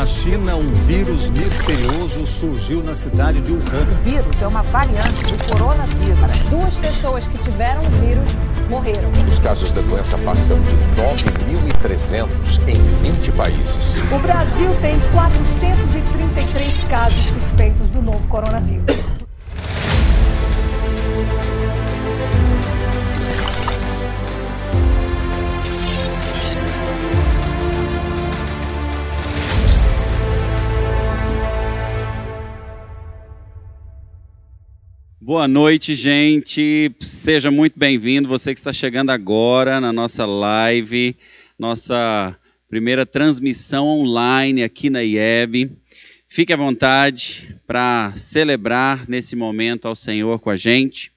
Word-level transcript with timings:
Na 0.00 0.06
China, 0.06 0.56
um 0.56 0.72
vírus 0.72 1.28
misterioso 1.28 2.26
surgiu 2.26 2.82
na 2.82 2.94
cidade 2.94 3.42
de 3.42 3.52
Wuhan. 3.52 3.82
O 3.82 4.02
vírus 4.02 4.40
é 4.40 4.46
uma 4.46 4.62
variante 4.62 5.24
do 5.24 5.44
coronavírus. 5.44 6.38
Duas 6.48 6.74
pessoas 6.78 7.26
que 7.26 7.36
tiveram 7.36 7.82
o 7.82 7.90
vírus 8.00 8.30
morreram. 8.70 9.12
Os 9.28 9.38
casos 9.38 9.72
da 9.72 9.82
doença 9.82 10.16
passam 10.16 10.58
de 10.62 10.74
9.300 11.84 12.66
em 12.66 12.82
20 13.12 13.32
países. 13.32 13.98
O 14.10 14.18
Brasil 14.20 14.74
tem 14.80 14.98
433 15.12 16.84
casos 16.84 17.22
suspeitos 17.24 17.90
do 17.90 18.00
novo 18.00 18.26
coronavírus. 18.28 19.09
Boa 35.30 35.46
noite, 35.46 35.94
gente. 35.94 36.90
Seja 36.98 37.52
muito 37.52 37.78
bem-vindo. 37.78 38.28
Você 38.28 38.52
que 38.52 38.58
está 38.58 38.72
chegando 38.72 39.10
agora 39.10 39.80
na 39.80 39.92
nossa 39.92 40.26
live, 40.26 41.16
nossa 41.56 42.36
primeira 42.68 43.06
transmissão 43.06 43.86
online 43.86 44.64
aqui 44.64 44.90
na 44.90 45.04
IEB. 45.04 45.70
Fique 46.26 46.52
à 46.52 46.56
vontade 46.56 47.56
para 47.64 48.12
celebrar 48.16 49.08
nesse 49.08 49.36
momento 49.36 49.86
ao 49.86 49.94
Senhor 49.94 50.40
com 50.40 50.50
a 50.50 50.56
gente. 50.56 51.12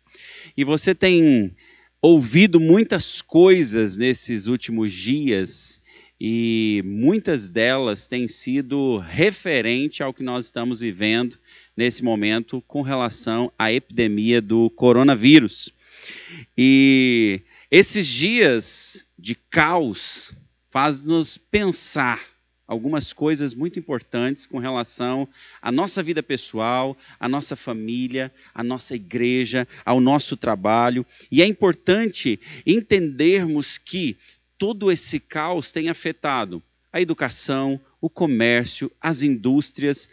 E 0.55 0.63
você 0.63 0.93
tem 0.93 1.52
ouvido 1.99 2.59
muitas 2.59 3.20
coisas 3.20 3.98
nesses 3.98 4.45
últimos 4.45 4.93
dias 4.93 5.82
e 6.26 6.82
muitas 6.86 7.50
delas 7.50 8.08
têm 8.08 8.30
sido 8.30 8.98
referente 8.98 10.02
ao 10.02 10.13
que 10.13 10.24
nós 10.24 10.46
estamos 10.46 10.79
vivendo 10.79 11.35
nesse 11.76 12.02
momento 12.02 12.63
com 12.66 12.82
relação 12.82 13.52
à 13.60 13.74
epidemia 13.74 14.41
do 14.41 14.70
coronavírus. 14.70 15.74
E 16.57 17.41
esses 17.70 18.07
dias 18.07 19.05
de 19.20 19.35
caos 19.35 20.34
faz-nos 20.71 21.38
pensar 21.38 22.21
algumas 22.66 23.12
coisas 23.12 23.54
muito 23.54 23.77
importantes 23.77 24.46
com 24.46 24.60
relação 24.60 25.27
à 25.62 25.71
nossa 25.71 26.01
vida 26.01 26.24
pessoal, 26.24 26.98
à 27.20 27.27
nossa 27.27 27.55
família, 27.55 28.32
à 28.54 28.63
nossa 28.63 28.96
igreja, 28.96 29.68
ao 29.85 29.99
nosso 29.99 30.38
trabalho. 30.38 31.05
E 31.29 31.41
é 31.41 31.46
importante 31.46 32.40
entendermos 32.66 33.77
que 33.77 34.18
todo 34.64 34.90
esse 34.90 35.20
caos 35.20 35.74
tem 35.74 35.90
afetado 35.90 36.64
a 36.90 37.02
educação, 37.02 37.78
o 38.00 38.10
comércio, 38.10 38.90
as 39.02 39.22
indústrias, 39.22 40.08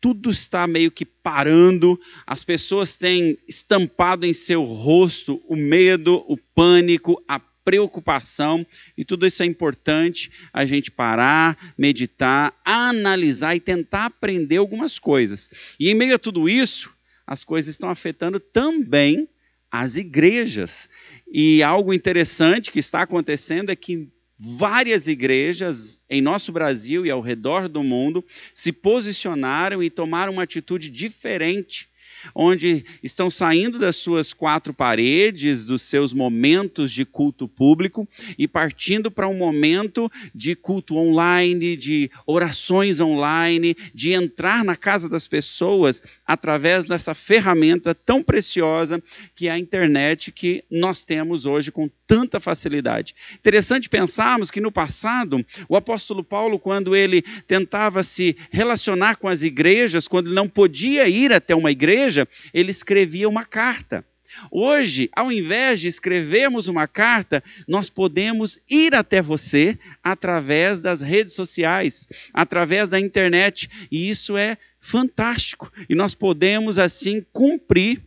tudo 0.00 0.30
está 0.30 0.66
meio 0.66 0.90
que 0.90 1.04
parando, 1.04 2.00
as 2.26 2.42
pessoas 2.42 2.96
têm 2.96 3.36
estampado 3.46 4.24
em 4.24 4.32
seu 4.32 4.64
rosto 4.64 5.42
o 5.46 5.54
medo, 5.54 6.24
o 6.26 6.38
pânico, 6.38 7.22
a 7.28 7.38
preocupação, 7.38 8.66
e 8.96 9.04
tudo 9.04 9.26
isso 9.26 9.42
é 9.42 9.46
importante 9.46 10.30
a 10.50 10.64
gente 10.64 10.90
parar, 10.90 11.74
meditar, 11.76 12.58
analisar 12.64 13.54
e 13.54 13.60
tentar 13.60 14.06
aprender 14.06 14.56
algumas 14.56 14.98
coisas. 14.98 15.50
E 15.78 15.90
em 15.90 15.94
meio 15.94 16.14
a 16.14 16.18
tudo 16.18 16.48
isso, 16.48 16.90
as 17.26 17.44
coisas 17.44 17.68
estão 17.68 17.90
afetando 17.90 18.40
também 18.40 19.28
as 19.70 19.96
igrejas. 19.96 20.88
E 21.30 21.62
algo 21.62 21.92
interessante 21.92 22.72
que 22.72 22.78
está 22.78 23.02
acontecendo 23.02 23.70
é 23.70 23.76
que 23.76 24.08
várias 24.38 25.06
igrejas 25.06 26.00
em 26.08 26.22
nosso 26.22 26.50
Brasil 26.50 27.04
e 27.04 27.10
ao 27.10 27.20
redor 27.20 27.68
do 27.68 27.82
mundo 27.82 28.24
se 28.54 28.72
posicionaram 28.72 29.82
e 29.82 29.90
tomaram 29.90 30.32
uma 30.32 30.44
atitude 30.44 30.88
diferente 30.88 31.89
onde 32.34 32.84
estão 33.02 33.30
saindo 33.30 33.78
das 33.78 33.96
suas 33.96 34.32
quatro 34.32 34.72
paredes, 34.72 35.64
dos 35.64 35.82
seus 35.82 36.12
momentos 36.12 36.92
de 36.92 37.04
culto 37.04 37.48
público 37.48 38.08
e 38.38 38.46
partindo 38.46 39.10
para 39.10 39.28
um 39.28 39.36
momento 39.36 40.10
de 40.34 40.54
culto 40.54 40.96
online, 40.96 41.76
de 41.76 42.10
orações 42.26 43.00
online, 43.00 43.74
de 43.94 44.12
entrar 44.12 44.64
na 44.64 44.76
casa 44.76 45.08
das 45.08 45.26
pessoas 45.26 46.02
através 46.26 46.86
dessa 46.86 47.14
ferramenta 47.14 47.94
tão 47.94 48.22
preciosa 48.22 49.02
que 49.34 49.48
é 49.48 49.50
a 49.50 49.58
internet 49.58 50.32
que 50.32 50.64
nós 50.70 51.04
temos 51.04 51.46
hoje 51.46 51.70
com 51.70 51.90
tanta 52.10 52.40
facilidade. 52.40 53.14
Interessante 53.36 53.88
pensarmos 53.88 54.50
que 54.50 54.60
no 54.60 54.72
passado, 54.72 55.46
o 55.68 55.76
apóstolo 55.76 56.24
Paulo, 56.24 56.58
quando 56.58 56.96
ele 56.96 57.22
tentava 57.46 58.02
se 58.02 58.36
relacionar 58.50 59.14
com 59.14 59.28
as 59.28 59.44
igrejas, 59.44 60.08
quando 60.08 60.26
ele 60.26 60.34
não 60.34 60.48
podia 60.48 61.08
ir 61.08 61.32
até 61.32 61.54
uma 61.54 61.70
igreja, 61.70 62.26
ele 62.52 62.72
escrevia 62.72 63.28
uma 63.28 63.44
carta. 63.44 64.04
Hoje, 64.50 65.08
ao 65.14 65.30
invés 65.30 65.80
de 65.80 65.86
escrevermos 65.86 66.66
uma 66.66 66.88
carta, 66.88 67.40
nós 67.68 67.88
podemos 67.88 68.58
ir 68.68 68.92
até 68.92 69.22
você 69.22 69.78
através 70.02 70.82
das 70.82 71.02
redes 71.02 71.34
sociais, 71.34 72.08
através 72.34 72.90
da 72.90 72.98
internet, 72.98 73.70
e 73.88 74.10
isso 74.10 74.36
é 74.36 74.56
fantástico. 74.80 75.72
E 75.88 75.94
nós 75.94 76.12
podemos 76.12 76.76
assim 76.76 77.24
cumprir 77.32 78.02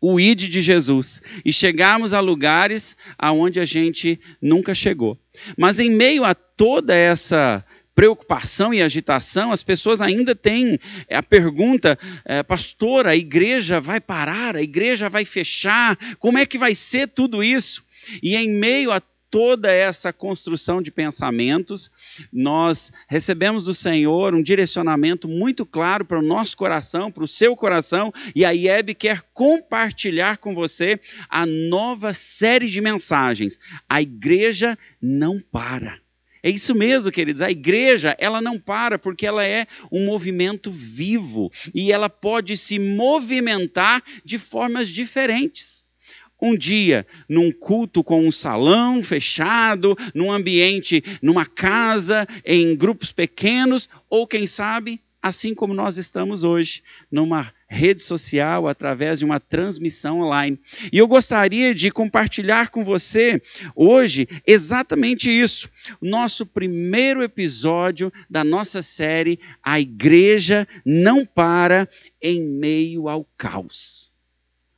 o 0.00 0.20
ID 0.20 0.48
de 0.48 0.62
Jesus 0.62 1.22
e 1.44 1.52
chegarmos 1.52 2.12
a 2.12 2.20
lugares 2.20 2.96
aonde 3.18 3.60
a 3.60 3.64
gente 3.64 4.20
nunca 4.40 4.74
chegou. 4.74 5.18
Mas 5.56 5.78
em 5.78 5.90
meio 5.90 6.24
a 6.24 6.34
toda 6.34 6.94
essa 6.94 7.64
preocupação 7.94 8.74
e 8.74 8.82
agitação, 8.82 9.50
as 9.50 9.62
pessoas 9.62 10.02
ainda 10.02 10.34
têm 10.34 10.78
a 11.10 11.22
pergunta, 11.22 11.98
é, 12.26 12.42
pastor, 12.42 13.06
a 13.06 13.16
igreja 13.16 13.80
vai 13.80 14.00
parar, 14.00 14.54
a 14.54 14.62
igreja 14.62 15.08
vai 15.08 15.24
fechar, 15.24 15.96
como 16.18 16.36
é 16.36 16.44
que 16.44 16.58
vai 16.58 16.74
ser 16.74 17.08
tudo 17.08 17.42
isso? 17.42 17.82
E 18.22 18.36
em 18.36 18.50
meio 18.50 18.92
a 18.92 19.00
toda 19.36 19.70
essa 19.70 20.14
construção 20.14 20.80
de 20.80 20.90
pensamentos, 20.90 21.90
nós 22.32 22.90
recebemos 23.06 23.64
do 23.64 23.74
Senhor 23.74 24.34
um 24.34 24.42
direcionamento 24.42 25.28
muito 25.28 25.66
claro 25.66 26.06
para 26.06 26.18
o 26.18 26.22
nosso 26.22 26.56
coração, 26.56 27.12
para 27.12 27.22
o 27.22 27.28
seu 27.28 27.54
coração, 27.54 28.10
e 28.34 28.46
a 28.46 28.52
IEB 28.52 28.94
quer 28.94 29.20
compartilhar 29.34 30.38
com 30.38 30.54
você 30.54 30.98
a 31.28 31.44
nova 31.44 32.14
série 32.14 32.66
de 32.66 32.80
mensagens. 32.80 33.58
A 33.86 34.00
igreja 34.00 34.74
não 35.02 35.38
para. 35.38 36.00
É 36.42 36.48
isso 36.48 36.74
mesmo, 36.74 37.12
queridos. 37.12 37.42
A 37.42 37.50
igreja, 37.50 38.16
ela 38.18 38.40
não 38.40 38.58
para 38.58 38.98
porque 38.98 39.26
ela 39.26 39.44
é 39.44 39.66
um 39.92 40.06
movimento 40.06 40.70
vivo 40.70 41.52
e 41.74 41.92
ela 41.92 42.08
pode 42.08 42.56
se 42.56 42.78
movimentar 42.78 44.02
de 44.24 44.38
formas 44.38 44.88
diferentes. 44.88 45.85
Um 46.40 46.56
dia, 46.56 47.06
num 47.28 47.50
culto 47.50 48.04
com 48.04 48.26
um 48.26 48.32
salão 48.32 49.02
fechado, 49.02 49.96
num 50.14 50.30
ambiente, 50.30 51.02
numa 51.22 51.46
casa, 51.46 52.26
em 52.44 52.76
grupos 52.76 53.12
pequenos, 53.12 53.88
ou 54.10 54.26
quem 54.26 54.46
sabe, 54.46 55.00
assim 55.22 55.54
como 55.54 55.74
nós 55.74 55.96
estamos 55.96 56.44
hoje, 56.44 56.82
numa 57.10 57.52
rede 57.66 58.00
social, 58.00 58.68
através 58.68 59.18
de 59.18 59.24
uma 59.24 59.40
transmissão 59.40 60.20
online. 60.20 60.58
E 60.92 60.98
eu 60.98 61.08
gostaria 61.08 61.74
de 61.74 61.90
compartilhar 61.90 62.68
com 62.68 62.84
você 62.84 63.40
hoje 63.74 64.28
exatamente 64.46 65.30
isso. 65.30 65.68
Nosso 66.00 66.46
primeiro 66.46 67.22
episódio 67.22 68.12
da 68.30 68.44
nossa 68.44 68.82
série 68.82 69.38
A 69.62 69.80
Igreja 69.80 70.66
Não 70.84 71.24
Para 71.26 71.88
em 72.22 72.46
Meio 72.48 73.08
ao 73.08 73.26
Caos. 73.36 74.15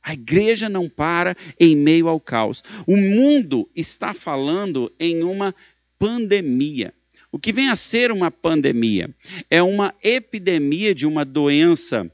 A 0.03 0.13
igreja 0.13 0.69
não 0.69 0.89
para 0.89 1.35
em 1.59 1.75
meio 1.75 2.07
ao 2.07 2.19
caos. 2.19 2.63
O 2.87 2.95
mundo 2.95 3.69
está 3.75 4.13
falando 4.13 4.91
em 4.99 5.23
uma 5.23 5.53
pandemia. 5.97 6.93
O 7.31 7.37
que 7.37 7.51
vem 7.51 7.69
a 7.69 7.75
ser 7.75 8.11
uma 8.11 8.31
pandemia? 8.31 9.13
É 9.49 9.61
uma 9.61 9.93
epidemia 10.03 10.95
de 10.95 11.05
uma 11.05 11.23
doença 11.23 12.11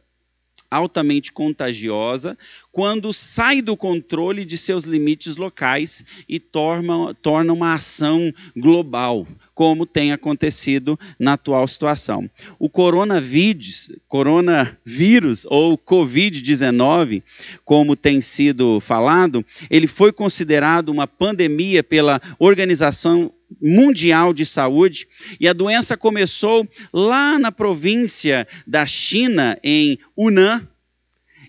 altamente 0.70 1.32
contagiosa 1.32 2.38
quando 2.72 3.14
sai 3.14 3.62
do 3.62 3.78
controle 3.78 4.44
de 4.44 4.58
seus 4.58 4.86
limites 4.86 5.36
locais 5.36 6.04
e 6.28 6.40
torna, 6.40 7.14
torna 7.22 7.54
uma 7.54 7.74
ação 7.74 8.32
global, 8.56 9.26
como 9.54 9.86
tem 9.86 10.12
acontecido 10.12 11.00
na 11.18 11.34
atual 11.34 11.68
situação. 11.68 12.30
O 12.60 12.70
coronavírus, 12.70 13.92
coronavírus 14.08 15.46
ou 15.50 15.78
Covid-19, 15.78 17.24
como 17.64 17.96
tem 17.96 18.20
sido 18.20 18.80
falado, 18.80 19.46
ele 19.70 19.88
foi 19.88 20.12
considerado 20.12 20.90
uma 20.90 21.08
pandemia 21.08 21.84
pela 21.84 22.20
Organização 22.40 23.32
Mundial 23.62 24.34
de 24.34 24.46
Saúde, 24.46 25.08
e 25.40 25.48
a 25.48 25.54
doença 25.54 25.96
começou 25.96 26.68
lá 26.94 27.38
na 27.40 27.52
província 27.52 28.48
da 28.66 28.86
China, 28.86 29.58
em 29.64 29.98
Hunan, 30.16 30.68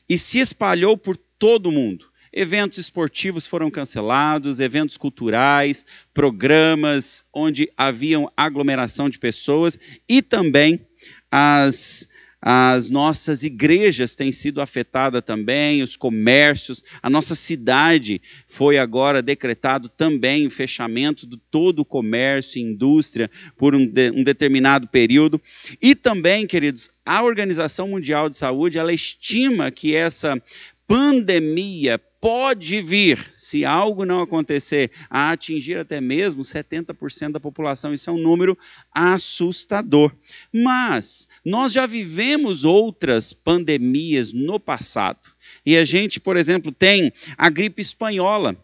e 0.08 0.16
se 0.16 0.38
espalhou 0.38 0.96
por 0.96 1.16
todo 1.16 1.68
o 1.68 1.72
mundo. 1.72 2.06
Eventos 2.32 2.78
esportivos 2.78 3.46
foram 3.46 3.70
cancelados, 3.70 4.60
eventos 4.60 4.98
culturais, 4.98 5.86
programas 6.12 7.24
onde 7.32 7.70
haviam 7.76 8.30
aglomeração 8.36 9.08
de 9.08 9.18
pessoas 9.18 9.78
e 10.06 10.20
também 10.20 10.86
as 11.30 12.06
as 12.40 12.88
nossas 12.88 13.42
igrejas 13.42 14.14
têm 14.14 14.30
sido 14.30 14.60
afetadas 14.60 15.22
também, 15.24 15.82
os 15.82 15.96
comércios, 15.96 16.82
a 17.02 17.08
nossa 17.08 17.34
cidade 17.34 18.20
foi 18.46 18.78
agora 18.78 19.22
decretado 19.22 19.88
também 19.88 20.46
o 20.46 20.50
fechamento 20.50 21.26
de 21.26 21.38
todo 21.50 21.80
o 21.80 21.84
comércio 21.84 22.58
e 22.58 22.62
indústria 22.62 23.30
por 23.56 23.74
um, 23.74 23.86
de, 23.86 24.10
um 24.10 24.22
determinado 24.22 24.86
período. 24.86 25.40
E 25.80 25.94
também, 25.94 26.46
queridos, 26.46 26.90
a 27.04 27.22
Organização 27.22 27.88
Mundial 27.88 28.28
de 28.28 28.36
Saúde, 28.36 28.78
ela 28.78 28.92
estima 28.92 29.70
que 29.70 29.94
essa 29.94 30.40
pandemia 30.86 31.98
pode 32.26 32.82
vir, 32.82 33.24
se 33.36 33.64
algo 33.64 34.04
não 34.04 34.20
acontecer, 34.20 34.90
a 35.08 35.30
atingir 35.30 35.78
até 35.78 36.00
mesmo 36.00 36.42
70% 36.42 37.30
da 37.30 37.38
população. 37.38 37.94
Isso 37.94 38.10
é 38.10 38.12
um 38.12 38.18
número 38.18 38.58
assustador. 38.92 40.12
Mas 40.52 41.28
nós 41.44 41.72
já 41.72 41.86
vivemos 41.86 42.64
outras 42.64 43.32
pandemias 43.32 44.32
no 44.32 44.58
passado. 44.58 45.20
E 45.64 45.76
a 45.76 45.84
gente, 45.84 46.18
por 46.18 46.36
exemplo, 46.36 46.72
tem 46.72 47.12
a 47.38 47.48
gripe 47.48 47.80
espanhola. 47.80 48.56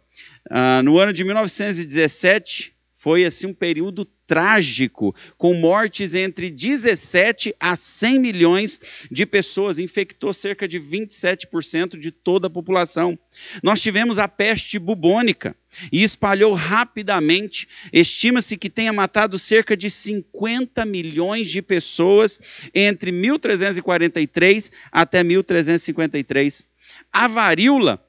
Ah, 0.50 0.82
no 0.82 0.98
ano 0.98 1.12
de 1.12 1.22
1917, 1.22 2.74
foi 3.02 3.24
assim 3.24 3.48
um 3.48 3.52
período 3.52 4.04
trágico, 4.28 5.12
com 5.36 5.54
mortes 5.54 6.14
entre 6.14 6.48
17 6.48 7.52
a 7.58 7.74
100 7.74 8.18
milhões 8.20 8.80
de 9.10 9.26
pessoas, 9.26 9.80
infectou 9.80 10.32
cerca 10.32 10.68
de 10.68 10.78
27% 10.78 11.98
de 11.98 12.12
toda 12.12 12.46
a 12.46 12.50
população. 12.50 13.18
Nós 13.60 13.80
tivemos 13.80 14.20
a 14.20 14.28
peste 14.28 14.78
bubônica 14.78 15.56
e 15.90 16.04
espalhou 16.04 16.54
rapidamente. 16.54 17.66
Estima-se 17.92 18.56
que 18.56 18.70
tenha 18.70 18.92
matado 18.92 19.36
cerca 19.36 19.76
de 19.76 19.90
50 19.90 20.86
milhões 20.86 21.50
de 21.50 21.60
pessoas 21.60 22.38
entre 22.72 23.10
1343 23.10 24.70
até 24.92 25.24
1353. 25.24 26.68
A 27.12 27.26
varíola 27.26 28.00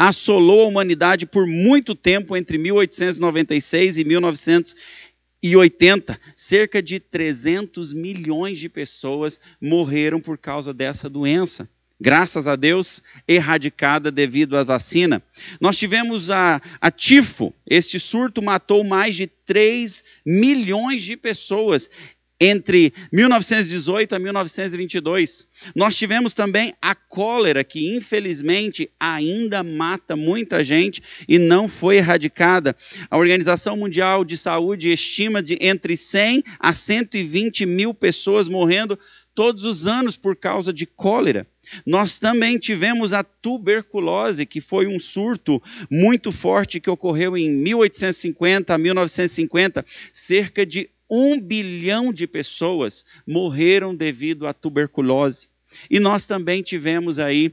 assolou 0.00 0.62
a 0.62 0.66
humanidade 0.66 1.26
por 1.26 1.46
muito 1.46 1.94
tempo 1.94 2.34
entre 2.34 2.56
1896 2.56 3.98
e 3.98 4.04
1980. 4.04 6.18
Cerca 6.34 6.82
de 6.82 6.98
300 6.98 7.92
milhões 7.92 8.58
de 8.58 8.70
pessoas 8.70 9.38
morreram 9.60 10.18
por 10.18 10.38
causa 10.38 10.72
dessa 10.72 11.10
doença. 11.10 11.68
Graças 12.00 12.48
a 12.48 12.56
Deus, 12.56 13.02
erradicada 13.28 14.10
devido 14.10 14.56
à 14.56 14.64
vacina. 14.64 15.22
Nós 15.60 15.76
tivemos 15.76 16.30
a, 16.30 16.58
a 16.80 16.90
tifo. 16.90 17.52
Este 17.66 18.00
surto 18.00 18.40
matou 18.40 18.82
mais 18.82 19.16
de 19.16 19.26
3 19.26 20.02
milhões 20.24 21.02
de 21.02 21.14
pessoas 21.14 21.90
entre 22.40 22.92
1918 23.12 24.14
a 24.14 24.18
1922. 24.18 25.46
Nós 25.76 25.96
tivemos 25.96 26.32
também 26.32 26.72
a 26.80 26.94
cólera, 26.94 27.62
que 27.62 27.94
infelizmente 27.94 28.90
ainda 28.98 29.62
mata 29.62 30.16
muita 30.16 30.64
gente 30.64 31.02
e 31.28 31.38
não 31.38 31.68
foi 31.68 31.98
erradicada. 31.98 32.74
A 33.10 33.18
Organização 33.18 33.76
Mundial 33.76 34.24
de 34.24 34.36
Saúde 34.36 34.90
estima 34.90 35.42
de 35.42 35.58
entre 35.60 35.96
100 35.96 36.42
a 36.58 36.72
120 36.72 37.66
mil 37.66 37.92
pessoas 37.92 38.48
morrendo 38.48 38.98
todos 39.34 39.64
os 39.64 39.86
anos 39.86 40.16
por 40.16 40.34
causa 40.34 40.72
de 40.72 40.86
cólera. 40.86 41.46
Nós 41.86 42.18
também 42.18 42.58
tivemos 42.58 43.12
a 43.12 43.22
tuberculose, 43.22 44.46
que 44.46 44.60
foi 44.60 44.86
um 44.86 44.98
surto 44.98 45.62
muito 45.90 46.32
forte 46.32 46.80
que 46.80 46.90
ocorreu 46.90 47.36
em 47.36 47.50
1850 47.50 48.74
a 48.74 48.78
1950, 48.78 49.84
cerca 50.12 50.66
de 50.66 50.90
um 51.10 51.40
bilhão 51.40 52.12
de 52.12 52.26
pessoas 52.26 53.04
morreram 53.26 53.94
devido 53.94 54.46
à 54.46 54.54
tuberculose. 54.54 55.48
E 55.90 55.98
nós 55.98 56.26
também 56.26 56.62
tivemos 56.62 57.18
aí, 57.18 57.52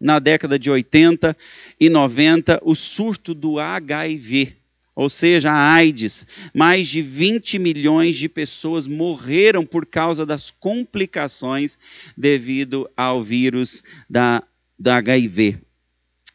na 0.00 0.18
década 0.18 0.58
de 0.58 0.70
80 0.70 1.36
e 1.78 1.88
90, 1.88 2.60
o 2.62 2.74
surto 2.74 3.32
do 3.32 3.60
HIV, 3.60 4.56
ou 4.94 5.08
seja, 5.08 5.50
a 5.50 5.74
AIDS. 5.74 6.26
Mais 6.52 6.88
de 6.88 7.02
20 7.02 7.58
milhões 7.58 8.16
de 8.16 8.28
pessoas 8.28 8.86
morreram 8.86 9.64
por 9.64 9.86
causa 9.86 10.26
das 10.26 10.50
complicações 10.50 11.78
devido 12.16 12.90
ao 12.96 13.22
vírus 13.22 13.82
da, 14.10 14.42
da 14.78 14.96
HIV. 14.96 15.58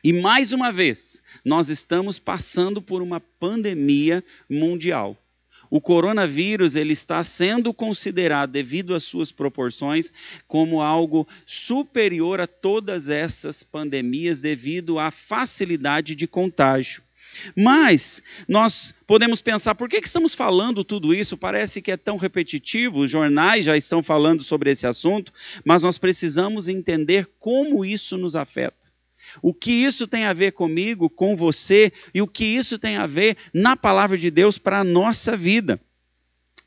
E 0.04 0.14
mais 0.14 0.52
uma 0.52 0.72
vez, 0.72 1.22
nós 1.46 1.70
estamos 1.70 2.20
passando 2.20 2.82
por 2.82 3.02
uma 3.02 3.20
pandemia 3.20 4.24
mundial 4.50 5.18
o 5.72 5.80
coronavírus 5.80 6.76
ele 6.76 6.92
está 6.92 7.24
sendo 7.24 7.74
considerado, 7.74 8.52
devido 8.52 8.94
às 8.94 9.06
suas 9.06 9.32
proporções, 9.32 10.12
como 10.46 10.82
algo 10.82 11.26
superior 11.46 12.42
a 12.42 12.46
todas 12.46 13.08
essas 13.08 13.64
pandemias, 13.64 14.42
devido 14.42 15.00
à 15.00 15.10
facilidade 15.10 16.14
de 16.14 16.28
contágio. 16.28 17.02
Mas 17.58 18.22
nós 18.48 18.94
podemos 19.08 19.42
pensar, 19.42 19.74
por 19.74 19.88
que, 19.88 19.98
estamos 19.98 20.36
falando 20.36 20.84
tudo 20.84 21.14
isso? 21.14 21.38
Parece 21.38 21.82
que 21.82 21.92
é 21.92 21.96
tão 21.96 22.18
repetitivo, 22.18 23.00
os 23.00 23.12
jornais 23.12 23.64
já 23.64 23.78
estão 23.78 24.04
falando 24.04 24.44
sobre 24.44 24.72
esse 24.72 24.86
assunto, 24.86 25.32
mas 25.64 25.84
nós 25.84 25.98
precisamos 25.98 26.68
entender 26.68 27.26
como 27.40 27.86
isso 27.86 28.18
nos 28.18 28.36
afeta. 28.36 28.81
O 29.42 29.54
que 29.54 29.72
isso 29.72 30.08
tem 30.08 30.26
a 30.26 30.34
ver 30.34 30.52
comigo, 30.52 31.10
com 31.10 31.36
você, 31.36 31.92
e 32.14 32.22
o 32.22 32.28
que 32.28 32.46
isso 32.46 32.78
tem 32.78 32.98
a 32.98 33.08
ver 33.08 33.38
na 33.54 33.76
palavra 33.76 34.18
de 34.18 34.30
Deus 34.32 34.58
para 34.58 34.80
a 34.80 34.84
nossa 34.84 35.36
vida. 35.36 35.80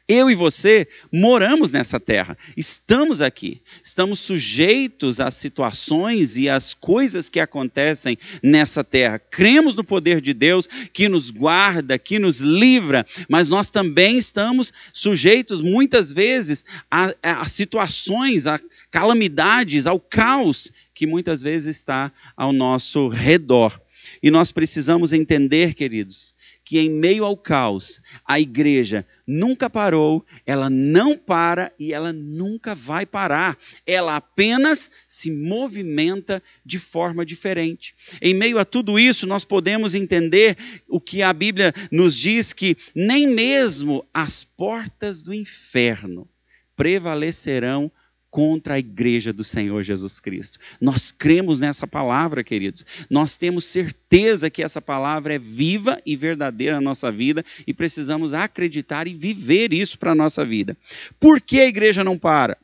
Eu 0.07 0.31
e 0.31 0.35
você 0.35 0.87
moramos 1.11 1.73
nessa 1.73 1.99
terra, 1.99 2.37
estamos 2.55 3.23
aqui, 3.23 3.63
estamos 3.83 4.21
sujeitos 4.21 5.19
às 5.19 5.35
situações 5.35 6.37
e 6.37 6.47
às 6.47 6.75
coisas 6.75 7.31
que 7.31 7.41
acontecem 7.41 8.19
nessa 8.43 8.85
terra. 8.85 9.19
Cremos 9.19 9.75
no 9.75 9.83
poder 9.83 10.21
de 10.21 10.35
Deus 10.35 10.67
que 10.93 11.09
nos 11.09 11.31
guarda, 11.31 11.99
que 11.99 12.19
nos 12.19 12.41
livra, 12.41 13.07
mas 13.31 13.49
nós 13.49 13.71
também 13.71 14.19
estamos 14.19 14.75
sujeitos 14.93 15.63
muitas 15.63 16.13
vezes 16.13 16.67
a, 16.91 17.15
a 17.23 17.47
situações, 17.47 18.47
a 18.47 18.61
calamidades, 18.91 19.87
ao 19.87 19.99
caos 19.99 20.71
que 20.93 21.07
muitas 21.07 21.41
vezes 21.41 21.79
está 21.79 22.13
ao 22.37 22.53
nosso 22.53 23.09
redor. 23.09 23.81
E 24.23 24.31
nós 24.31 24.53
precisamos 24.53 25.13
entender, 25.13 25.75
queridos, 25.75 26.35
que 26.65 26.79
em 26.79 26.91
meio 26.91 27.25
ao 27.25 27.37
caos, 27.37 28.01
a 28.27 28.41
igreja 28.41 29.07
nunca 29.27 29.69
parou, 29.69 30.25
ela 30.47 30.71
não 30.71 31.17
para 31.17 31.71
e 31.79 31.93
ela 31.93 32.13
nunca 32.13 32.75
vai 32.75 33.05
parar. 33.05 33.59
Ela 33.87 34.17
apenas 34.17 34.91
se 35.07 35.31
movimenta 35.31 36.43
de 36.65 36.79
forma 36.79 37.25
diferente. 37.25 37.95
Em 38.23 38.33
meio 38.33 38.59
a 38.59 38.65
tudo 38.65 38.99
isso, 38.99 39.27
nós 39.27 39.45
podemos 39.45 39.95
entender 39.95 40.57
o 40.89 41.01
que 41.01 41.23
a 41.23 41.33
Bíblia 41.33 41.73
nos 41.93 42.17
diz 42.17 42.53
que 42.53 42.77
nem 42.95 43.27
mesmo 43.27 44.05
as 44.13 44.43
portas 44.43 45.23
do 45.23 45.35
inferno 45.35 46.29
prevalecerão 46.77 47.91
contra 48.35 48.75
a 48.75 48.79
igreja 48.81 49.33
do 49.33 49.45
Senhor 49.45 49.81
Jesus 49.85 50.19
Cristo. 50.19 50.59
Nós 50.81 51.13
cremos 51.13 51.61
nessa 51.61 51.87
palavra, 51.87 52.43
queridos. 52.43 52.85
Nós 53.09 53.37
temos 53.37 53.65
certeza 53.65 54.51
que 54.51 54.61
essa 54.61 54.83
palavra 54.83 55.35
é 55.35 55.39
viva 55.39 56.03
e 56.05 56.17
verdadeira 56.17 56.75
na 56.75 56.81
nossa 56.81 57.13
vida 57.13 57.45
e 57.65 57.73
precisamos 57.73 58.35
acreditar 58.35 59.07
e 59.07 59.15
viver 59.15 59.73
isso 59.73 59.97
para 60.01 60.11
a 60.11 60.15
nossa 60.17 60.45
vida. 60.45 60.77
Por 61.21 61.41
que 61.41 61.61
a 61.61 61.67
igreja 61.67 62.03
não 62.03 62.19
para? 62.19 62.59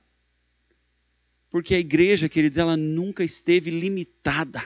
Porque 1.48 1.76
a 1.76 1.78
igreja, 1.78 2.28
queridos, 2.28 2.58
ela 2.58 2.76
nunca 2.76 3.22
esteve 3.22 3.70
limitada. 3.70 4.60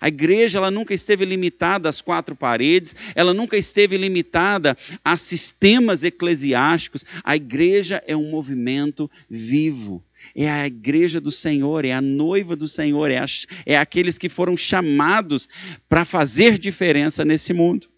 A 0.00 0.08
igreja 0.08 0.58
ela 0.58 0.70
nunca 0.70 0.92
esteve 0.92 1.24
limitada 1.24 1.88
às 1.88 2.02
quatro 2.02 2.34
paredes, 2.34 2.96
ela 3.14 3.32
nunca 3.32 3.56
esteve 3.56 3.96
limitada 3.96 4.76
a 5.04 5.16
sistemas 5.16 6.02
eclesiásticos. 6.02 7.04
A 7.22 7.36
igreja 7.36 8.02
é 8.04 8.16
um 8.16 8.28
movimento 8.30 9.08
vivo 9.30 10.04
é 10.34 10.48
a 10.48 10.66
igreja 10.66 11.20
do 11.20 11.30
Senhor, 11.30 11.84
é 11.84 11.92
a 11.92 12.00
noiva 12.00 12.54
do 12.54 12.68
Senhor, 12.68 13.10
é, 13.10 13.18
a, 13.18 13.26
é 13.66 13.76
aqueles 13.76 14.18
que 14.18 14.28
foram 14.28 14.56
chamados 14.56 15.48
para 15.88 16.04
fazer 16.04 16.58
diferença 16.58 17.24
nesse 17.24 17.52
mundo. 17.52 17.89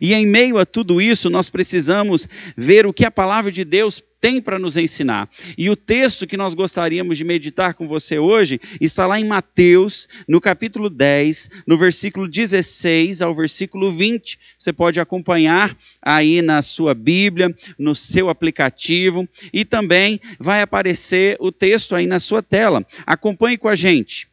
E 0.00 0.14
em 0.14 0.26
meio 0.26 0.58
a 0.58 0.66
tudo 0.66 1.00
isso, 1.00 1.30
nós 1.30 1.50
precisamos 1.50 2.28
ver 2.56 2.86
o 2.86 2.92
que 2.92 3.04
a 3.04 3.10
palavra 3.10 3.50
de 3.50 3.64
Deus 3.64 4.02
tem 4.22 4.40
para 4.40 4.56
nos 4.56 4.76
ensinar. 4.76 5.28
E 5.58 5.68
o 5.68 5.74
texto 5.74 6.28
que 6.28 6.36
nós 6.36 6.54
gostaríamos 6.54 7.18
de 7.18 7.24
meditar 7.24 7.74
com 7.74 7.88
você 7.88 8.20
hoje 8.20 8.60
está 8.80 9.04
lá 9.04 9.18
em 9.18 9.24
Mateus, 9.24 10.08
no 10.28 10.40
capítulo 10.40 10.88
10, 10.88 11.50
no 11.66 11.76
versículo 11.76 12.28
16 12.28 13.20
ao 13.20 13.34
versículo 13.34 13.90
20. 13.90 14.38
Você 14.56 14.72
pode 14.72 15.00
acompanhar 15.00 15.76
aí 16.00 16.40
na 16.40 16.62
sua 16.62 16.94
Bíblia, 16.94 17.52
no 17.76 17.96
seu 17.96 18.28
aplicativo, 18.28 19.28
e 19.52 19.64
também 19.64 20.20
vai 20.38 20.62
aparecer 20.62 21.36
o 21.40 21.50
texto 21.50 21.96
aí 21.96 22.06
na 22.06 22.20
sua 22.20 22.42
tela. 22.42 22.86
Acompanhe 23.04 23.58
com 23.58 23.66
a 23.66 23.74
gente. 23.74 24.28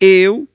Eu 0.00 0.48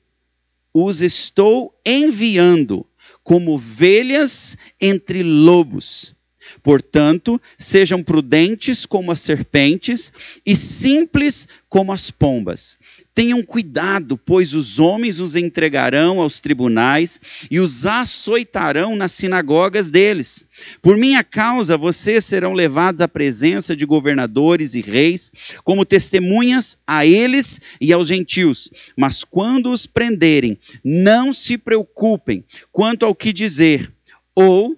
os 0.73 1.01
estou 1.01 1.77
enviando 1.85 2.85
como 3.23 3.53
ovelhas 3.53 4.57
entre 4.81 5.23
lobos. 5.23 6.15
Portanto, 6.63 7.39
sejam 7.57 8.03
prudentes 8.03 8.85
como 8.85 9.11
as 9.11 9.19
serpentes 9.19 10.11
e 10.45 10.55
simples 10.55 11.47
como 11.67 11.91
as 11.91 12.09
pombas. 12.09 12.77
Tenham 13.19 13.43
cuidado, 13.43 14.17
pois 14.17 14.53
os 14.53 14.79
homens 14.79 15.19
os 15.19 15.35
entregarão 15.35 16.21
aos 16.21 16.39
tribunais 16.39 17.19
e 17.51 17.59
os 17.59 17.85
açoitarão 17.85 18.95
nas 18.95 19.11
sinagogas 19.11 19.91
deles. 19.91 20.45
Por 20.81 20.95
minha 20.95 21.21
causa, 21.21 21.75
vocês 21.75 22.23
serão 22.23 22.53
levados 22.53 23.01
à 23.01 23.09
presença 23.09 23.75
de 23.75 23.85
governadores 23.85 24.73
e 24.73 24.79
reis, 24.79 25.33
como 25.65 25.83
testemunhas 25.83 26.77
a 26.87 27.05
eles 27.05 27.59
e 27.81 27.91
aos 27.91 28.07
gentios. 28.07 28.71
Mas 28.95 29.25
quando 29.25 29.69
os 29.69 29.85
prenderem, 29.85 30.57
não 30.81 31.33
se 31.33 31.57
preocupem 31.57 32.41
quanto 32.71 33.05
ao 33.05 33.13
que 33.13 33.33
dizer, 33.33 33.91
ou 34.33 34.77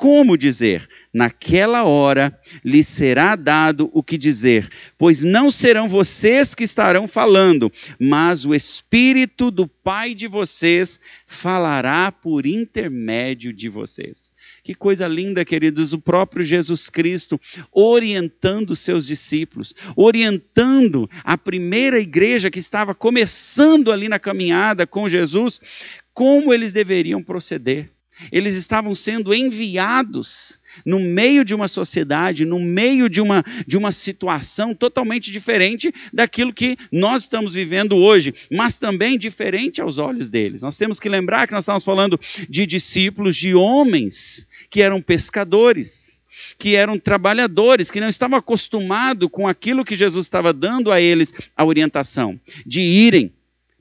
como 0.00 0.34
dizer? 0.34 0.88
Naquela 1.12 1.84
hora 1.84 2.34
lhe 2.64 2.82
será 2.82 3.36
dado 3.36 3.90
o 3.92 4.02
que 4.02 4.16
dizer, 4.16 4.66
pois 4.96 5.22
não 5.22 5.50
serão 5.50 5.90
vocês 5.90 6.54
que 6.54 6.64
estarão 6.64 7.06
falando, 7.06 7.70
mas 8.00 8.46
o 8.46 8.54
Espírito 8.54 9.50
do 9.50 9.68
Pai 9.68 10.14
de 10.14 10.26
vocês 10.26 10.98
falará 11.26 12.10
por 12.10 12.46
intermédio 12.46 13.52
de 13.52 13.68
vocês. 13.68 14.32
Que 14.64 14.74
coisa 14.74 15.06
linda, 15.06 15.44
queridos, 15.44 15.92
o 15.92 16.00
próprio 16.00 16.46
Jesus 16.46 16.88
Cristo 16.88 17.38
orientando 17.70 18.74
seus 18.74 19.06
discípulos, 19.06 19.74
orientando 19.94 21.10
a 21.22 21.36
primeira 21.36 22.00
igreja 22.00 22.50
que 22.50 22.58
estava 22.58 22.94
começando 22.94 23.92
ali 23.92 24.08
na 24.08 24.18
caminhada 24.18 24.86
com 24.86 25.06
Jesus, 25.10 25.60
como 26.14 26.54
eles 26.54 26.72
deveriam 26.72 27.22
proceder 27.22 27.92
eles 28.30 28.56
estavam 28.56 28.94
sendo 28.94 29.34
enviados 29.34 30.58
no 30.84 31.00
meio 31.00 31.44
de 31.44 31.54
uma 31.54 31.68
sociedade, 31.68 32.44
no 32.44 32.58
meio 32.58 33.08
de 33.08 33.20
uma, 33.20 33.44
de 33.66 33.76
uma 33.76 33.92
situação 33.92 34.74
totalmente 34.74 35.30
diferente 35.30 35.92
daquilo 36.12 36.52
que 36.52 36.76
nós 36.90 37.22
estamos 37.22 37.54
vivendo 37.54 37.96
hoje, 37.96 38.34
mas 38.50 38.78
também 38.78 39.18
diferente 39.18 39.80
aos 39.80 39.98
olhos 39.98 40.30
deles. 40.30 40.62
Nós 40.62 40.76
temos 40.76 41.00
que 41.00 41.08
lembrar 41.08 41.46
que 41.46 41.54
nós 41.54 41.64
estamos 41.64 41.84
falando 41.84 42.18
de 42.48 42.66
discípulos, 42.66 43.36
de 43.36 43.54
homens 43.54 44.46
que 44.68 44.82
eram 44.82 45.00
pescadores 45.00 46.20
que 46.58 46.74
eram 46.74 46.98
trabalhadores, 46.98 47.90
que 47.90 48.00
não 48.00 48.08
estavam 48.08 48.38
acostumados 48.38 49.28
com 49.30 49.48
aquilo 49.48 49.84
que 49.84 49.96
Jesus 49.96 50.26
estava 50.26 50.52
dando 50.52 50.92
a 50.92 51.00
eles 51.00 51.32
a 51.56 51.64
orientação, 51.64 52.38
de 52.66 52.80
irem 52.80 53.32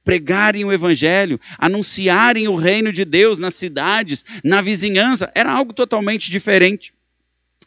pregarem 0.09 0.65
o 0.65 0.73
evangelho, 0.73 1.39
anunciarem 1.59 2.47
o 2.47 2.55
reino 2.55 2.91
de 2.91 3.05
Deus 3.05 3.39
nas 3.39 3.53
cidades, 3.53 4.25
na 4.43 4.59
vizinhança, 4.59 5.31
era 5.35 5.51
algo 5.51 5.71
totalmente 5.71 6.31
diferente. 6.31 6.91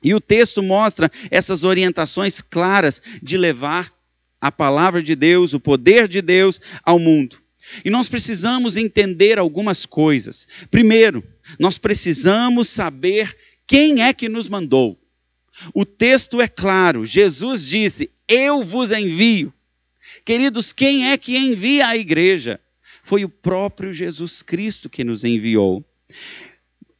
E 0.03 0.13
o 0.13 0.21
texto 0.21 0.61
mostra 0.61 1.09
essas 1.31 1.63
orientações 1.63 2.43
claras 2.43 3.01
de 3.23 3.39
levar 3.39 3.93
a 4.41 4.51
palavra 4.51 5.01
de 5.01 5.15
Deus, 5.15 5.55
o 5.55 5.61
poder 5.61 6.09
de 6.09 6.21
Deus 6.21 6.61
ao 6.83 6.99
mundo. 6.99 7.37
E 7.85 7.91
nós 7.91 8.09
precisamos 8.09 8.77
entender 8.77 9.39
algumas 9.39 9.87
coisas. 9.87 10.49
Primeiro, 10.69 11.23
nós 11.61 11.79
precisamos 11.79 12.69
saber 12.69 13.37
quem 13.69 14.03
é 14.03 14.13
que 14.13 14.29
nos 14.29 14.49
mandou. 14.49 14.99
O 15.73 15.85
texto 15.85 16.41
é 16.41 16.49
claro, 16.49 17.07
Jesus 17.07 17.69
disse: 17.69 18.11
Eu 18.27 18.65
vos 18.65 18.91
envio. 18.91 19.53
Queridos, 20.25 20.73
quem 20.73 21.11
é 21.11 21.17
que 21.17 21.37
envia 21.37 21.87
a 21.87 21.97
igreja? 21.97 22.61
Foi 23.03 23.25
o 23.25 23.29
próprio 23.29 23.93
Jesus 23.93 24.43
Cristo 24.43 24.89
que 24.89 25.05
nos 25.05 25.25
enviou. 25.25 25.85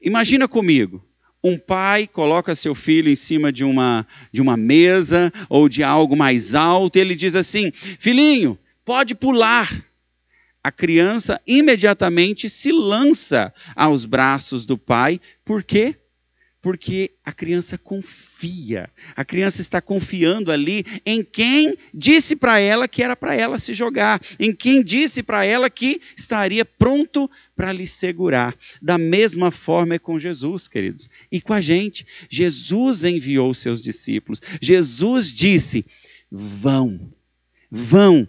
Imagina 0.01 0.49
comigo, 0.49 1.05
um 1.45 1.59
pai 1.59 2.07
coloca 2.07 2.55
seu 2.55 2.75
filho 2.75 3.11
em 3.11 3.17
cima 3.17 3.53
de 3.53 3.65
uma, 3.65 4.07
de 4.33 4.41
uma 4.41 4.57
mesa 4.57 5.33
ou 5.49 5.69
de 5.69 5.83
algo 5.83 6.17
mais 6.17 6.55
alto, 6.55 6.97
e 6.97 7.01
ele 7.01 7.15
diz 7.15 7.35
assim: 7.35 7.73
Filhinho, 7.73 8.59
pode 8.85 9.15
pular. 9.15 9.85
A 10.65 10.71
criança 10.71 11.41
imediatamente 11.45 12.49
se 12.49 12.71
lança 12.71 13.53
aos 13.75 14.05
braços 14.05 14.65
do 14.65 14.79
pai, 14.79 15.21
por 15.45 15.65
quê? 15.65 15.97
Porque 16.63 17.11
a 17.25 17.33
criança 17.33 17.77
confia. 17.77 18.89
A 19.17 19.25
criança 19.25 19.61
está 19.61 19.81
confiando 19.81 20.53
ali 20.53 20.85
em 21.05 21.25
quem 21.25 21.77
disse 21.93 22.37
para 22.37 22.61
ela 22.61 22.87
que 22.87 23.03
era 23.03 23.17
para 23.17 23.35
ela 23.35 23.59
se 23.59 23.75
jogar, 23.75 24.21
em 24.39 24.55
quem 24.55 24.83
disse 24.83 25.25
para 25.25 25.45
ela 25.45 25.69
que 25.69 26.01
estaria 26.17 26.65
pronto 26.65 27.29
para 27.57 27.73
lhe 27.73 27.87
segurar. 27.87 28.57
Da 28.81 28.97
mesma 28.97 29.51
forma 29.51 29.97
é 29.97 29.99
com 29.99 30.21
Jesus, 30.21 30.69
queridos, 30.69 31.11
e 31.33 31.41
com 31.41 31.53
a 31.53 31.61
gente. 31.61 32.07
Jesus 32.31 33.03
enviou 33.03 33.53
seus 33.53 33.83
discípulos. 33.83 34.41
Jesus 34.61 35.33
disse: 35.33 35.85
"Vão. 36.31 37.13
Vão. 37.69 38.27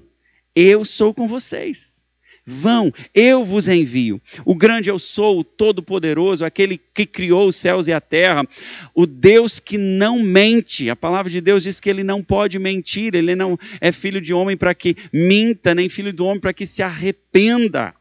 Eu 0.56 0.84
sou 0.84 1.14
com 1.14 1.28
vocês." 1.28 2.03
Vão, 2.46 2.92
eu 3.16 3.46
vos 3.46 3.70
envio. 3.70 4.22
O 4.46 4.54
grande 4.54 4.90
eu 4.90 5.00
sou, 5.00 5.40
o 5.40 5.44
todo-poderoso, 5.46 6.44
aquele 6.44 6.78
que 6.78 7.06
criou 7.06 7.48
os 7.48 7.56
céus 7.56 7.88
e 7.88 7.94
a 7.94 8.02
terra, 8.02 8.46
o 8.94 9.06
Deus 9.06 9.62
que 9.62 9.78
não 9.78 10.22
mente. 10.22 10.90
A 10.90 10.96
palavra 10.96 11.32
de 11.32 11.40
Deus 11.40 11.64
diz 11.64 11.80
que 11.80 11.90
ele 11.90 12.04
não 12.04 12.22
pode 12.22 12.60
mentir, 12.60 13.16
ele 13.16 13.34
não 13.34 13.58
é 13.80 13.94
filho 13.94 14.20
de 14.20 14.34
homem 14.34 14.58
para 14.58 14.76
que 14.76 14.96
minta, 15.14 15.74
nem 15.74 15.88
filho 15.88 16.14
do 16.14 16.26
homem 16.26 16.42
para 16.42 16.54
que 16.54 16.66
se 16.66 16.84
arrependa. 16.84 17.96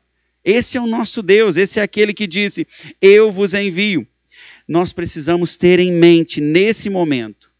Esse 0.45 0.77
é 0.77 0.81
o 0.81 0.89
nosso 0.89 1.23
Deus, 1.23 1.57
esse 1.57 1.79
é 1.79 1.83
aquele 1.83 2.13
que 2.13 2.27
disse: 2.27 2.67
Eu 3.01 3.31
vos 3.31 3.55
envio. 3.55 4.07
Nós 4.67 4.93
precisamos 4.93 5.57
ter 5.57 5.79
em 5.79 5.93
mente 5.93 6.41
nesse 6.41 6.91
momento 6.91 7.53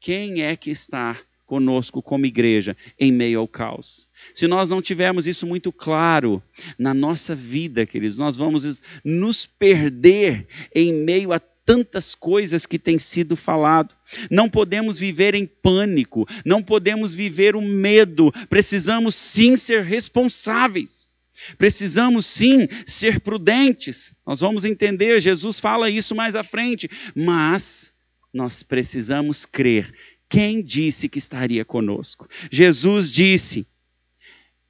quem 0.00 0.42
é 0.42 0.54
que 0.54 0.70
está 0.70 1.16
conosco 1.48 2.02
como 2.02 2.26
igreja 2.26 2.76
em 3.00 3.10
meio 3.10 3.40
ao 3.40 3.48
caos. 3.48 4.06
Se 4.34 4.46
nós 4.46 4.68
não 4.68 4.82
tivermos 4.82 5.26
isso 5.26 5.46
muito 5.46 5.72
claro 5.72 6.42
na 6.78 6.92
nossa 6.92 7.34
vida, 7.34 7.86
queridos, 7.86 8.18
nós 8.18 8.36
vamos 8.36 8.82
nos 9.02 9.46
perder 9.46 10.46
em 10.74 10.92
meio 10.92 11.32
a 11.32 11.40
tantas 11.40 12.14
coisas 12.14 12.66
que 12.66 12.78
têm 12.78 12.98
sido 12.98 13.34
falado. 13.34 13.96
Não 14.30 14.48
podemos 14.48 14.98
viver 14.98 15.34
em 15.34 15.46
pânico, 15.46 16.26
não 16.44 16.62
podemos 16.62 17.14
viver 17.14 17.56
o 17.56 17.62
medo. 17.62 18.30
Precisamos 18.50 19.14
sim 19.14 19.56
ser 19.56 19.84
responsáveis. 19.84 21.08
Precisamos 21.56 22.26
sim 22.26 22.68
ser 22.84 23.20
prudentes. 23.20 24.12
Nós 24.26 24.40
vamos 24.40 24.66
entender, 24.66 25.18
Jesus 25.20 25.60
fala 25.60 25.88
isso 25.88 26.14
mais 26.14 26.36
à 26.36 26.44
frente, 26.44 26.90
mas 27.14 27.92
nós 28.34 28.62
precisamos 28.62 29.46
crer 29.46 29.90
quem 30.28 30.62
disse 30.62 31.08
que 31.08 31.18
estaria 31.18 31.64
conosco? 31.64 32.28
Jesus 32.50 33.10
disse: 33.10 33.66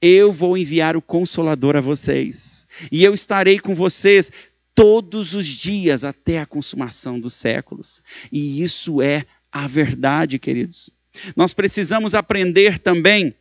Eu 0.00 0.32
vou 0.32 0.56
enviar 0.56 0.96
o 0.96 1.02
Consolador 1.02 1.76
a 1.76 1.80
vocês, 1.80 2.66
e 2.92 3.02
eu 3.02 3.12
estarei 3.12 3.58
com 3.58 3.74
vocês 3.74 4.30
todos 4.74 5.34
os 5.34 5.46
dias 5.46 6.04
até 6.04 6.38
a 6.38 6.46
consumação 6.46 7.18
dos 7.18 7.34
séculos. 7.34 8.00
E 8.30 8.62
isso 8.62 9.02
é 9.02 9.26
a 9.50 9.66
verdade, 9.66 10.38
queridos. 10.38 10.90
Nós 11.34 11.52
precisamos 11.52 12.14
aprender 12.14 12.78
também 12.78 13.34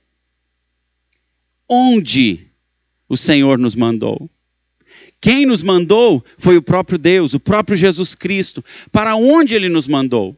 onde 1.70 2.48
o 3.08 3.16
Senhor 3.16 3.60
nos 3.60 3.76
mandou. 3.76 4.30
Quem 5.22 5.46
nos 5.46 5.62
mandou 5.62 6.24
foi 6.38 6.58
o 6.58 6.62
próprio 6.62 6.98
Deus, 6.98 7.34
o 7.34 7.40
próprio 7.40 7.78
Jesus 7.78 8.16
Cristo. 8.16 8.64
Para 8.92 9.16
onde 9.16 9.54
ele 9.54 9.70
nos 9.70 9.88
mandou? 9.88 10.36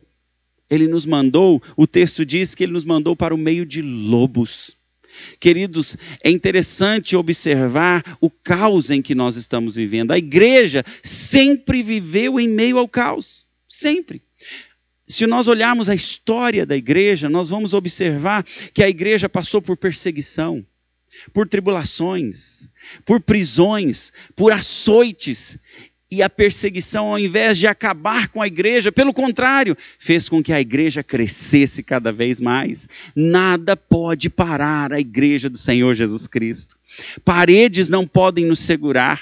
Ele 0.70 0.88
nos 0.88 1.06
mandou, 1.06 1.62
o 1.76 1.88
texto 1.88 2.26
diz 2.26 2.54
que 2.54 2.64
ele 2.64 2.74
nos 2.74 2.86
mandou 2.86 3.16
para 3.16 3.34
o 3.34 3.38
meio 3.38 3.66
de 3.66 3.82
lobos. 3.82 4.78
Queridos, 5.40 5.98
é 6.24 6.30
interessante 6.30 7.16
observar 7.16 8.04
o 8.22 8.30
caos 8.30 8.90
em 8.90 9.02
que 9.02 9.16
nós 9.16 9.36
estamos 9.36 9.76
vivendo. 9.76 10.12
A 10.12 10.18
igreja 10.18 10.84
sempre 11.04 11.82
viveu 11.82 12.40
em 12.40 12.48
meio 12.48 12.78
ao 12.78 12.88
caos. 12.88 13.46
Sempre. 13.68 14.22
Se 15.08 15.26
nós 15.26 15.48
olharmos 15.48 15.90
a 15.90 15.96
história 15.96 16.66
da 16.66 16.78
igreja, 16.78 17.30
nós 17.30 17.50
vamos 17.50 17.74
observar 17.74 18.46
que 18.74 18.84
a 18.84 18.90
igreja 18.90 19.28
passou 19.28 19.62
por 19.62 19.76
perseguição, 19.76 20.66
por 21.34 21.48
tribulações, 21.48 22.70
por 23.04 23.20
prisões, 23.20 24.12
por 24.36 24.52
açoites 24.54 25.58
e 26.12 26.24
a 26.24 26.30
perseguição, 26.30 27.10
ao 27.10 27.20
invés 27.20 27.58
de 27.58 27.68
acabar 27.68 28.30
com 28.30 28.42
a 28.42 28.48
igreja, 28.48 28.92
pelo 28.92 29.14
contrário, 29.14 29.76
fez 30.00 30.28
com 30.28 30.42
que 30.42 30.52
a 30.52 30.60
igreja 30.60 31.04
crescesse 31.04 31.84
cada 31.84 32.12
vez 32.12 32.42
mais. 32.42 32.88
Nada 33.16 33.78
pode 33.78 34.30
parar 34.30 34.92
a 34.92 35.00
igreja 35.00 35.50
do 35.50 35.58
Senhor 35.58 35.94
Jesus 35.94 36.26
Cristo. 36.26 36.76
Paredes 37.24 37.90
não 37.90 38.08
podem 38.08 38.46
nos 38.46 38.60
segurar, 38.60 39.22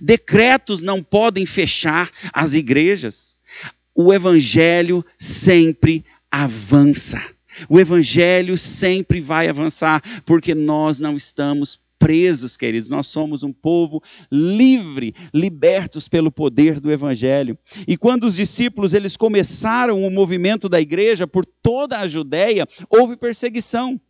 decretos 0.00 0.82
não 0.82 1.02
podem 1.02 1.46
fechar 1.46 2.10
as 2.32 2.52
igrejas. 2.52 3.34
O 3.94 4.12
evangelho 4.12 5.02
sempre 5.18 6.04
avança. 6.30 7.22
O 7.66 7.80
evangelho 7.80 8.58
sempre 8.58 9.22
vai 9.22 9.48
avançar, 9.48 10.02
porque 10.26 10.54
nós 10.54 11.00
não 11.00 11.16
estamos 11.16 11.80
presos, 11.98 12.56
queridos. 12.56 12.88
Nós 12.88 13.06
somos 13.06 13.42
um 13.42 13.52
povo 13.52 14.02
livre, 14.30 15.14
libertos 15.32 16.08
pelo 16.08 16.30
poder 16.30 16.80
do 16.80 16.90
evangelho. 16.90 17.58
E 17.86 17.96
quando 17.96 18.24
os 18.24 18.34
discípulos 18.34 18.94
eles 18.94 19.16
começaram 19.16 20.04
o 20.04 20.10
movimento 20.10 20.68
da 20.68 20.80
igreja 20.80 21.26
por 21.26 21.44
toda 21.44 21.98
a 21.98 22.06
Judéia, 22.06 22.66
houve 22.88 23.16
perseguição. 23.16 24.00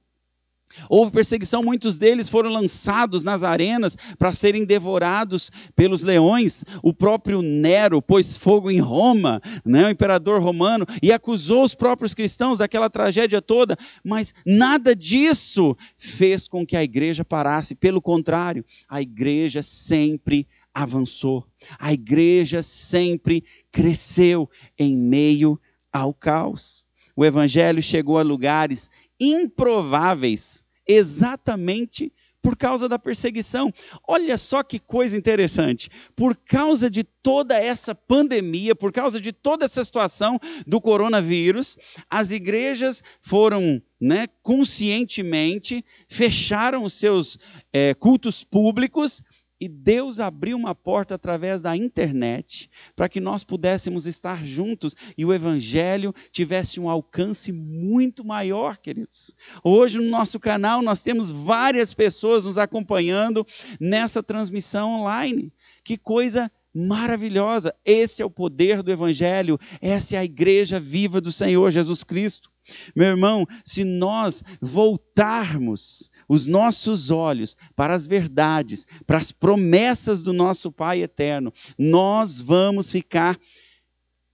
Houve 0.88 1.11
perseguição, 1.11 1.62
muitos 1.62 1.96
deles 1.96 2.28
foram 2.28 2.50
lançados 2.50 3.25
nas 3.25 3.42
arenas 3.42 3.96
para 4.18 4.35
serem 4.35 4.64
devorados 4.64 5.50
pelos 5.75 6.02
leões. 6.02 6.64
O 6.82 6.92
próprio 6.92 7.40
Nero 7.40 8.02
pôs 8.02 8.37
fogo 8.37 8.70
em 8.70 8.78
Roma, 8.78 9.40
né, 9.64 9.87
o 9.87 9.90
imperador 9.90 10.42
romano, 10.42 10.85
e 11.02 11.12
acusou 11.12 11.64
os 11.64 11.75
próprios 11.75 12.14
cristãos 12.14 12.58
daquela 12.58 12.90
tragédia 12.90 13.40
toda, 13.40 13.76
mas 14.04 14.35
nada 14.44 14.94
disso 14.94 15.76
fez 15.96 16.46
com 16.46 16.66
que 16.66 16.76
a 16.76 16.82
igreja 16.82 17.25
parasse. 17.25 17.75
Pelo 17.75 18.02
contrário, 18.02 18.64
a 18.88 19.00
igreja 19.00 19.62
sempre 19.62 20.46
avançou, 20.75 21.46
a 21.78 21.92
igreja 21.92 22.61
sempre 22.62 23.42
cresceu 23.73 24.49
em 24.78 24.96
meio 24.96 25.58
ao 25.92 26.12
caos. 26.12 26.85
O 27.16 27.25
evangelho 27.25 27.82
chegou 27.82 28.18
a 28.18 28.23
lugares 28.23 28.90
improváveis, 29.20 30.64
exatamente 30.87 32.12
por 32.46 32.56
causa 32.56 32.88
da 32.88 32.96
perseguição. 32.96 33.73
Olha 34.06 34.38
só 34.38 34.62
que 34.62 34.78
coisa 34.78 35.16
interessante. 35.16 35.90
Por 36.14 36.37
causa 36.37 36.88
de 36.88 37.02
toda 37.02 37.56
essa 37.56 37.92
pandemia, 37.92 38.73
por 38.73 38.92
causa 38.92 39.20
de 39.20 39.32
toda 39.32 39.64
essa 39.64 39.82
situação 39.82 40.38
do 40.64 40.80
coronavírus, 40.80 41.76
as 42.08 42.30
igrejas 42.30 43.02
foram 43.20 43.82
né, 44.00 44.28
conscientemente, 44.44 45.85
fecharam 46.06 46.85
os 46.85 46.92
seus 46.92 47.37
é, 47.73 47.94
cultos 47.94 48.44
públicos 48.44 49.25
e 49.60 49.68
Deus 49.68 50.20
abriu 50.20 50.56
uma 50.56 50.75
porta 50.75 51.14
através 51.14 51.62
da 51.62 51.76
internet 51.76 52.68
para 52.94 53.08
que 53.08 53.20
nós 53.20 53.42
pudéssemos 53.42 54.06
estar 54.06 54.44
juntos 54.44 54.94
e 55.16 55.25
o 55.25 55.32
Evangelho 55.32 56.12
tivesse 56.30 56.78
um 56.78 56.88
alcance 56.88 57.50
muito 57.52 58.25
maior, 58.25 58.76
queridos. 58.76 59.34
Hoje 59.64 59.98
no 59.98 60.10
nosso 60.10 60.38
canal 60.38 60.82
nós 60.82 61.02
temos 61.02 61.30
várias 61.30 61.94
pessoas 61.94 62.44
nos 62.44 62.58
acompanhando 62.58 63.46
nessa 63.80 64.22
transmissão 64.22 65.00
online. 65.00 65.52
Que 65.82 65.96
coisa 65.96 66.50
maravilhosa! 66.76 67.75
Esse 67.85 68.21
é 68.21 68.25
o 68.25 68.30
poder 68.30 68.83
do 68.83 68.92
Evangelho, 68.92 69.59
essa 69.80 70.16
é 70.16 70.18
a 70.18 70.25
igreja 70.25 70.78
viva 70.78 71.21
do 71.21 71.33
Senhor 71.33 71.71
Jesus 71.71 72.04
Cristo. 72.04 72.50
Meu 72.95 73.09
irmão, 73.09 73.47
se 73.64 73.85
nós 73.85 74.42
voltarmos 74.61 76.11
os 76.28 76.47
nossos 76.47 77.11
olhos 77.11 77.56
para 77.75 77.95
as 77.95 78.06
verdades, 78.06 78.87
para 79.06 79.18
as 79.18 79.33
promessas 79.33 80.21
do 80.21 80.33
nosso 80.33 80.71
Pai 80.73 81.02
eterno, 81.02 81.52
nós 81.78 82.40
vamos 82.40 82.90
ficar 82.90 83.38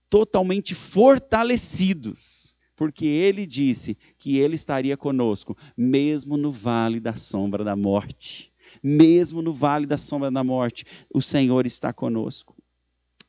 totalmente 0.09 0.75
fortalecidos, 0.75 2.55
porque 2.75 3.05
ele 3.05 3.47
disse 3.47 3.97
que 4.17 4.37
ele 4.37 4.55
estaria 4.55 4.95
conosco, 4.97 5.57
mesmo 5.77 6.37
no 6.37 6.51
vale 6.51 6.99
da 6.99 7.15
sombra 7.15 7.63
da 7.63 7.75
morte. 7.75 8.52
Mesmo 8.83 9.41
no 9.41 9.53
vale 9.53 9.85
da 9.85 9.97
sombra 9.97 10.29
da 10.29 10.43
morte, 10.43 10.85
o 11.13 11.21
Senhor 11.21 11.65
está 11.65 11.93
conosco. 11.93 12.53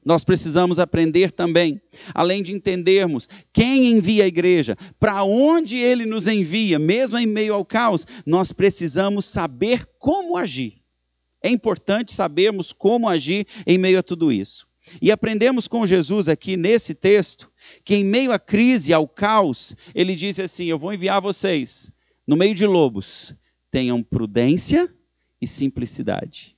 Nós 0.04 0.23
precisamos 0.23 0.78
aprender 0.78 1.30
também, 1.30 1.80
além 2.12 2.42
de 2.42 2.52
entendermos 2.52 3.26
quem 3.52 3.92
envia 3.92 4.25
a 4.25 4.28
igreja, 4.28 4.76
para 5.00 5.25
onde 5.25 5.78
ele 5.78 6.04
nos 6.04 6.28
envia, 6.28 6.78
mesmo 6.78 7.16
em 7.16 7.26
meio 7.26 7.54
ao 7.54 7.64
caos, 7.64 8.06
nós 8.26 8.52
precisamos 8.52 9.25
saber 9.25 9.87
como 9.99 10.37
agir. 10.37 10.82
É 11.42 11.49
importante 11.49 12.12
sabermos 12.12 12.73
como 12.73 13.08
agir 13.08 13.46
em 13.66 13.78
meio 13.78 13.99
a 13.99 14.02
tudo 14.02 14.30
isso. 14.30 14.66
E 15.00 15.11
aprendemos 15.11 15.66
com 15.66 15.87
Jesus 15.87 16.28
aqui 16.28 16.56
nesse 16.56 16.94
texto 16.94 17.50
que, 17.82 17.94
em 17.94 18.04
meio 18.04 18.32
à 18.32 18.38
crise, 18.38 18.92
ao 18.92 19.08
caos, 19.08 19.75
ele 19.94 20.14
disse 20.14 20.42
assim: 20.42 20.66
Eu 20.66 20.78
vou 20.78 20.92
enviar 20.92 21.23
vocês 21.23 21.90
no 22.26 22.37
meio 22.37 22.54
de 22.54 22.67
lobos. 22.67 23.34
Tenham 23.71 24.02
prudência 24.02 24.93
e 25.40 25.47
simplicidade. 25.47 26.56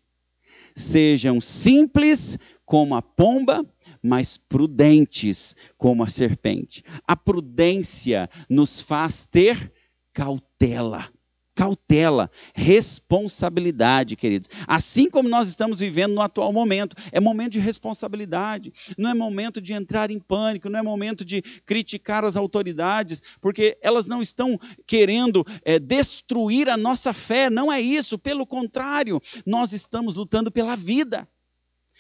Sejam 0.75 1.41
simples 1.41 2.39
como 2.65 2.95
a 2.95 3.01
pomba, 3.01 3.65
mas 4.03 4.37
prudentes 4.37 5.57
como 5.77 6.05
a 6.05 6.09
serpente. 6.09 6.83
A 7.07 7.17
prudência 7.17 8.29
nos 8.49 8.81
faz 8.81 9.25
ter 9.25 9.73
cautela. 10.13 11.11
Cautela, 11.57 12.31
responsabilidade, 12.55 14.15
queridos. 14.15 14.51
Assim 14.69 15.09
como 15.09 15.27
nós 15.27 15.49
estamos 15.49 15.81
vivendo 15.81 16.13
no 16.15 16.21
atual 16.21 16.53
momento, 16.53 16.95
é 17.11 17.19
momento 17.19 17.53
de 17.53 17.59
responsabilidade, 17.59 18.71
não 18.99 19.11
é 19.11 19.15
momento 19.15 19.59
de 19.59 19.73
entrar 19.73 20.11
em 20.11 20.21
pânico, 20.21 20.69
não 20.69 20.79
é 20.79 20.83
momento 20.83 21.25
de 21.25 21.41
criticar 21.65 22.27
as 22.27 22.37
autoridades, 22.37 23.23
porque 23.41 23.79
elas 23.81 24.07
não 24.07 24.21
estão 24.21 24.61
querendo 24.87 25.43
é, 25.65 25.79
destruir 25.79 26.69
a 26.69 26.77
nossa 26.77 27.15
fé, 27.15 27.49
não 27.49 27.73
é 27.73 27.81
isso, 27.81 28.19
pelo 28.19 28.47
contrário, 28.47 29.19
nós 29.47 29.73
estamos 29.73 30.15
lutando 30.15 30.53
pela 30.53 30.77
vida. 30.77 31.27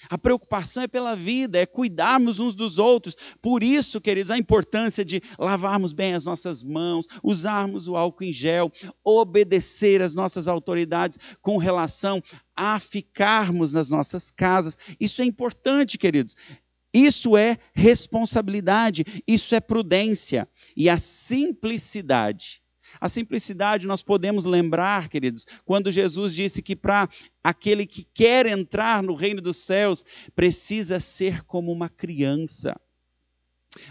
A 0.08 0.18
preocupação 0.18 0.82
é 0.82 0.88
pela 0.88 1.14
vida, 1.16 1.58
é 1.58 1.66
cuidarmos 1.66 2.38
uns 2.38 2.54
dos 2.54 2.78
outros. 2.78 3.16
Por 3.40 3.62
isso, 3.62 4.00
queridos, 4.00 4.30
a 4.30 4.38
importância 4.38 5.04
de 5.04 5.22
lavarmos 5.38 5.92
bem 5.92 6.14
as 6.14 6.24
nossas 6.24 6.62
mãos, 6.62 7.06
usarmos 7.22 7.88
o 7.88 7.96
álcool 7.96 8.24
em 8.24 8.32
gel, 8.32 8.70
obedecer 9.04 10.02
às 10.02 10.14
nossas 10.14 10.48
autoridades 10.48 11.18
com 11.40 11.56
relação 11.56 12.22
a 12.54 12.78
ficarmos 12.78 13.72
nas 13.72 13.90
nossas 13.90 14.30
casas. 14.30 14.76
Isso 15.00 15.22
é 15.22 15.24
importante, 15.24 15.98
queridos. 15.98 16.36
Isso 16.92 17.36
é 17.36 17.58
responsabilidade, 17.74 19.04
isso 19.26 19.54
é 19.54 19.60
prudência 19.60 20.48
e 20.74 20.88
a 20.88 20.96
simplicidade 20.96 22.62
a 23.00 23.08
simplicidade 23.08 23.86
nós 23.86 24.02
podemos 24.02 24.44
lembrar, 24.44 25.08
queridos, 25.08 25.44
quando 25.64 25.90
Jesus 25.90 26.34
disse 26.34 26.62
que 26.62 26.76
para 26.76 27.08
aquele 27.42 27.86
que 27.86 28.06
quer 28.14 28.46
entrar 28.46 29.02
no 29.02 29.14
reino 29.14 29.40
dos 29.40 29.56
céus 29.58 30.04
precisa 30.34 31.00
ser 31.00 31.42
como 31.42 31.72
uma 31.72 31.88
criança. 31.88 32.74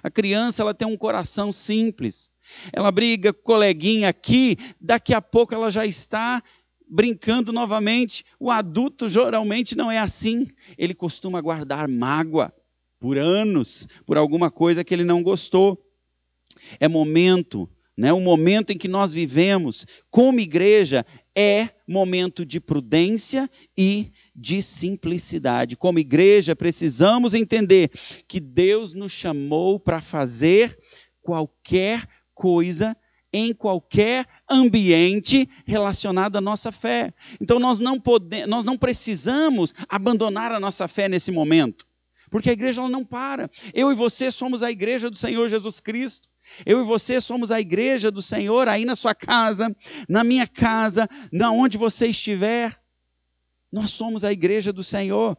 A 0.01 0.09
criança 0.09 0.63
ela 0.63 0.73
tem 0.73 0.87
um 0.87 0.97
coração 0.97 1.53
simples. 1.53 2.31
Ela 2.73 2.91
briga 2.91 3.31
com 3.33 3.41
coleguinha 3.43 4.09
aqui, 4.09 4.57
daqui 4.79 5.13
a 5.13 5.21
pouco 5.21 5.53
ela 5.53 5.69
já 5.69 5.85
está 5.85 6.41
brincando 6.87 7.51
novamente. 7.51 8.23
O 8.39 8.51
adulto 8.51 9.07
geralmente 9.07 9.75
não 9.75 9.91
é 9.91 9.99
assim. 9.99 10.47
Ele 10.77 10.93
costuma 10.93 11.41
guardar 11.41 11.87
mágoa 11.87 12.53
por 12.99 13.17
anos 13.17 13.87
por 14.05 14.17
alguma 14.17 14.49
coisa 14.49 14.83
que 14.83 14.93
ele 14.93 15.03
não 15.03 15.21
gostou. 15.21 15.81
É 16.79 16.87
momento 16.87 17.69
né, 17.97 18.11
o 18.11 18.19
momento 18.19 18.71
em 18.71 18.77
que 18.77 18.87
nós 18.87 19.13
vivemos 19.13 19.85
como 20.09 20.39
igreja 20.39 21.05
é 21.35 21.69
momento 21.87 22.45
de 22.45 22.59
prudência 22.59 23.49
e 23.77 24.11
de 24.35 24.61
simplicidade. 24.61 25.77
Como 25.77 25.99
igreja, 25.99 26.55
precisamos 26.55 27.33
entender 27.33 27.89
que 28.27 28.39
Deus 28.39 28.93
nos 28.93 29.11
chamou 29.11 29.79
para 29.79 30.01
fazer 30.01 30.77
qualquer 31.21 32.07
coisa 32.33 32.95
em 33.31 33.53
qualquer 33.53 34.25
ambiente 34.49 35.47
relacionado 35.65 36.37
à 36.37 36.41
nossa 36.41 36.71
fé. 36.71 37.13
Então 37.39 37.59
nós 37.59 37.79
não 37.79 37.99
podemos, 37.99 38.47
nós 38.47 38.65
não 38.65 38.77
precisamos 38.77 39.73
abandonar 39.89 40.53
a 40.53 40.59
nossa 40.59 40.87
fé 40.87 41.09
nesse 41.09 41.31
momento. 41.31 41.85
Porque 42.35 42.49
a 42.49 42.51
igreja 42.51 42.81
ela 42.81 42.89
não 42.89 43.05
para. 43.05 43.49
Eu 43.73 43.93
e 43.93 43.95
você 43.95 44.29
somos 44.29 44.61
a 44.61 44.69
igreja 44.69 45.09
do 45.09 45.15
Senhor 45.15 45.47
Jesus 45.47 45.79
Cristo. 45.79 46.27
Eu 46.65 46.81
e 46.81 46.83
você 46.83 47.21
somos 47.21 47.49
a 47.49 47.61
igreja 47.61 48.11
do 48.11 48.21
Senhor 48.21 48.67
aí 48.67 48.83
na 48.83 48.93
sua 48.93 49.15
casa, 49.15 49.73
na 50.09 50.21
minha 50.21 50.45
casa, 50.45 51.07
na 51.31 51.49
onde 51.49 51.77
você 51.77 52.07
estiver. 52.07 52.77
Nós 53.71 53.91
somos 53.91 54.25
a 54.25 54.33
igreja 54.33 54.73
do 54.73 54.83
Senhor. 54.83 55.37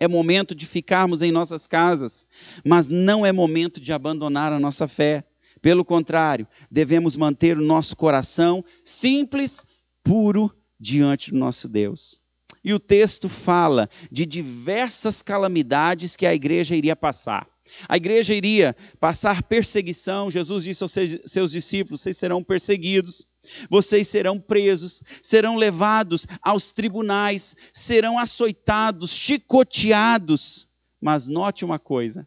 É 0.00 0.08
momento 0.08 0.54
de 0.54 0.64
ficarmos 0.64 1.20
em 1.20 1.30
nossas 1.30 1.66
casas, 1.66 2.26
mas 2.64 2.88
não 2.88 3.26
é 3.26 3.30
momento 3.30 3.78
de 3.78 3.92
abandonar 3.92 4.54
a 4.54 4.58
nossa 4.58 4.88
fé. 4.88 5.22
Pelo 5.60 5.84
contrário, 5.84 6.48
devemos 6.70 7.14
manter 7.14 7.58
o 7.58 7.62
nosso 7.62 7.94
coração 7.94 8.64
simples, 8.82 9.66
puro 10.02 10.50
diante 10.80 11.30
do 11.30 11.36
nosso 11.36 11.68
Deus. 11.68 12.24
E 12.66 12.74
o 12.74 12.80
texto 12.80 13.28
fala 13.28 13.88
de 14.10 14.26
diversas 14.26 15.22
calamidades 15.22 16.16
que 16.16 16.26
a 16.26 16.34
igreja 16.34 16.74
iria 16.74 16.96
passar. 16.96 17.48
A 17.88 17.96
igreja 17.96 18.34
iria 18.34 18.74
passar 18.98 19.44
perseguição. 19.44 20.32
Jesus 20.32 20.64
disse 20.64 20.82
aos 20.82 20.92
seus 21.26 21.52
discípulos: 21.52 22.00
vocês 22.00 22.16
serão 22.16 22.42
perseguidos, 22.42 23.24
vocês 23.70 24.08
serão 24.08 24.40
presos, 24.40 25.00
serão 25.22 25.54
levados 25.54 26.26
aos 26.42 26.72
tribunais, 26.72 27.54
serão 27.72 28.18
açoitados, 28.18 29.12
chicoteados. 29.12 30.68
Mas 31.00 31.28
note 31.28 31.64
uma 31.64 31.78
coisa: 31.78 32.26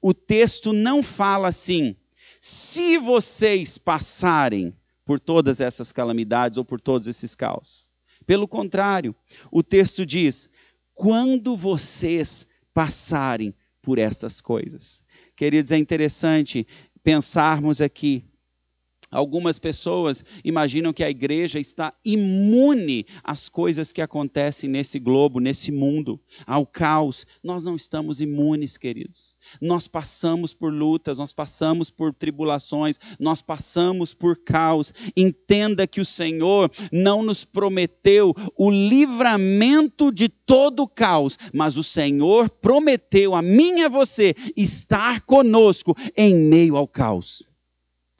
o 0.00 0.14
texto 0.14 0.72
não 0.72 1.02
fala 1.02 1.48
assim, 1.48 1.94
se 2.40 2.96
vocês 2.96 3.76
passarem 3.76 4.74
por 5.04 5.20
todas 5.20 5.60
essas 5.60 5.92
calamidades 5.92 6.56
ou 6.56 6.64
por 6.64 6.80
todos 6.80 7.06
esses 7.06 7.34
caos. 7.34 7.94
Pelo 8.26 8.48
contrário, 8.48 9.14
o 9.50 9.62
texto 9.62 10.04
diz: 10.04 10.50
quando 10.92 11.56
vocês 11.56 12.46
passarem 12.74 13.54
por 13.80 13.98
essas 13.98 14.40
coisas. 14.40 15.04
Queridos, 15.36 15.70
é 15.70 15.78
interessante 15.78 16.66
pensarmos 17.04 17.80
aqui 17.80 18.24
Algumas 19.10 19.58
pessoas 19.58 20.24
imaginam 20.44 20.92
que 20.92 21.04
a 21.04 21.10
igreja 21.10 21.60
está 21.60 21.92
imune 22.04 23.06
às 23.22 23.48
coisas 23.48 23.92
que 23.92 24.02
acontecem 24.02 24.68
nesse 24.68 24.98
globo, 24.98 25.40
nesse 25.40 25.70
mundo, 25.70 26.20
ao 26.46 26.66
caos. 26.66 27.26
Nós 27.42 27.64
não 27.64 27.76
estamos 27.76 28.20
imunes, 28.20 28.76
queridos. 28.76 29.36
Nós 29.60 29.86
passamos 29.86 30.52
por 30.52 30.72
lutas, 30.72 31.18
nós 31.18 31.32
passamos 31.32 31.90
por 31.90 32.12
tribulações, 32.12 32.98
nós 33.18 33.40
passamos 33.40 34.12
por 34.12 34.36
caos. 34.36 34.92
Entenda 35.16 35.86
que 35.86 36.00
o 36.00 36.04
Senhor 36.04 36.70
não 36.92 37.22
nos 37.22 37.44
prometeu 37.44 38.34
o 38.56 38.70
livramento 38.70 40.10
de 40.12 40.28
todo 40.28 40.84
o 40.84 40.88
caos, 40.88 41.38
mas 41.52 41.76
o 41.76 41.82
Senhor 41.82 42.50
prometeu 42.50 43.34
a 43.34 43.42
mim 43.42 43.78
e 43.78 43.84
a 43.84 43.88
você 43.88 44.34
estar 44.56 45.20
conosco 45.22 45.94
em 46.16 46.34
meio 46.34 46.76
ao 46.76 46.88
caos. 46.88 47.55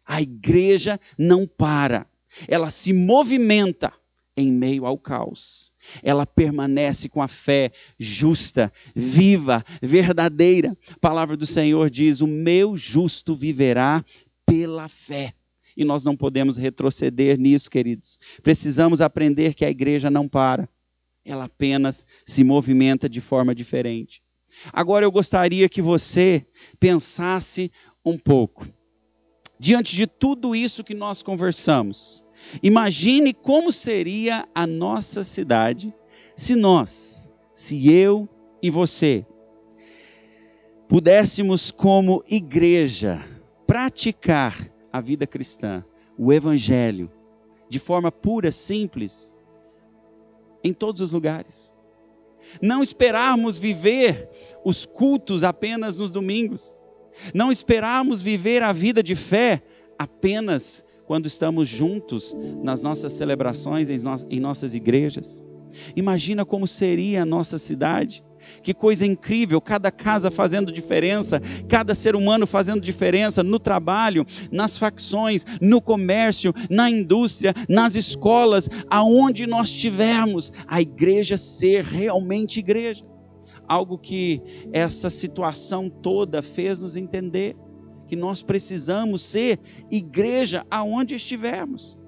A 0.06 0.22
igreja 0.22 1.00
não 1.18 1.46
para, 1.46 2.06
ela 2.46 2.70
se 2.70 2.92
movimenta 2.92 3.92
em 4.36 4.52
meio 4.52 4.84
ao 4.84 4.98
caos. 4.98 5.72
Ela 6.02 6.26
permanece 6.26 7.08
com 7.08 7.22
a 7.22 7.28
fé 7.28 7.70
justa, 7.98 8.72
viva, 8.94 9.64
verdadeira. 9.80 10.76
A 10.90 10.98
palavra 10.98 11.36
do 11.36 11.46
Senhor 11.46 11.88
diz: 11.88 12.20
O 12.20 12.26
meu 12.26 12.76
justo 12.76 13.34
viverá 13.34 14.04
pela 14.44 14.88
fé. 14.88 15.32
E 15.76 15.84
nós 15.84 16.04
não 16.04 16.16
podemos 16.16 16.56
retroceder 16.56 17.38
nisso, 17.38 17.70
queridos. 17.70 18.18
Precisamos 18.42 19.00
aprender 19.00 19.54
que 19.54 19.64
a 19.64 19.70
igreja 19.70 20.10
não 20.10 20.26
para, 20.26 20.68
ela 21.24 21.44
apenas 21.44 22.06
se 22.24 22.42
movimenta 22.42 23.08
de 23.08 23.20
forma 23.20 23.54
diferente. 23.54 24.22
Agora 24.72 25.04
eu 25.04 25.10
gostaria 25.10 25.68
que 25.68 25.82
você 25.82 26.46
pensasse 26.80 27.70
um 28.04 28.16
pouco 28.16 28.66
diante 29.58 29.96
de 29.96 30.06
tudo 30.06 30.54
isso 30.54 30.84
que 30.84 30.94
nós 30.94 31.22
conversamos, 31.22 32.24
imagine 32.62 33.32
como 33.32 33.72
seria 33.72 34.46
a 34.54 34.66
nossa 34.66 35.24
cidade 35.24 35.94
se 36.34 36.54
nós, 36.54 37.32
se 37.52 37.90
eu 37.90 38.28
e 38.62 38.70
você, 38.70 39.26
pudéssemos, 40.88 41.70
como 41.70 42.22
igreja, 42.28 43.24
praticar 43.66 44.70
a 44.92 45.00
vida 45.00 45.26
cristã, 45.26 45.84
o 46.18 46.32
Evangelho, 46.32 47.10
de 47.68 47.78
forma 47.78 48.12
pura, 48.12 48.52
simples, 48.52 49.32
em 50.62 50.72
todos 50.72 51.00
os 51.00 51.12
lugares. 51.12 51.74
Não 52.60 52.82
esperarmos 52.82 53.56
viver 53.56 54.28
os 54.64 54.86
cultos 54.86 55.42
apenas 55.42 55.96
nos 55.96 56.10
domingos 56.10 56.76
não 57.34 57.50
esperarmos 57.50 58.22
viver 58.22 58.62
a 58.62 58.72
vida 58.72 59.02
de 59.02 59.14
fé 59.14 59.62
apenas 59.98 60.84
quando 61.06 61.26
estamos 61.26 61.68
juntos 61.68 62.36
nas 62.62 62.82
nossas 62.82 63.12
celebrações, 63.12 63.88
em 63.88 64.40
nossas 64.40 64.74
igrejas. 64.74 65.42
Imagina 65.94 66.44
como 66.44 66.66
seria 66.66 67.22
a 67.22 67.26
nossa 67.26 67.58
cidade. 67.58 68.24
Que 68.62 68.72
coisa 68.72 69.04
incrível, 69.04 69.60
cada 69.60 69.90
casa 69.90 70.30
fazendo 70.30 70.70
diferença, 70.70 71.40
cada 71.68 71.94
ser 71.94 72.14
humano 72.14 72.46
fazendo 72.46 72.80
diferença 72.80 73.42
no 73.42 73.58
trabalho, 73.58 74.24
nas 74.52 74.78
facções, 74.78 75.44
no 75.60 75.80
comércio, 75.80 76.52
na 76.70 76.88
indústria, 76.88 77.52
nas 77.68 77.96
escolas, 77.96 78.68
aonde 78.88 79.46
nós 79.46 79.72
tivermos, 79.72 80.52
a 80.66 80.80
igreja 80.80 81.36
ser 81.36 81.84
realmente 81.84 82.60
igreja 82.60 83.04
algo 83.68 83.98
que 83.98 84.42
essa 84.72 85.10
situação 85.10 85.88
toda 85.88 86.42
fez 86.42 86.80
nos 86.80 86.96
entender 86.96 87.56
que 88.06 88.16
nós 88.16 88.42
precisamos 88.42 89.22
ser 89.22 89.58
igreja 89.90 90.64
aonde 90.70 91.14
estivermos. 91.14 91.98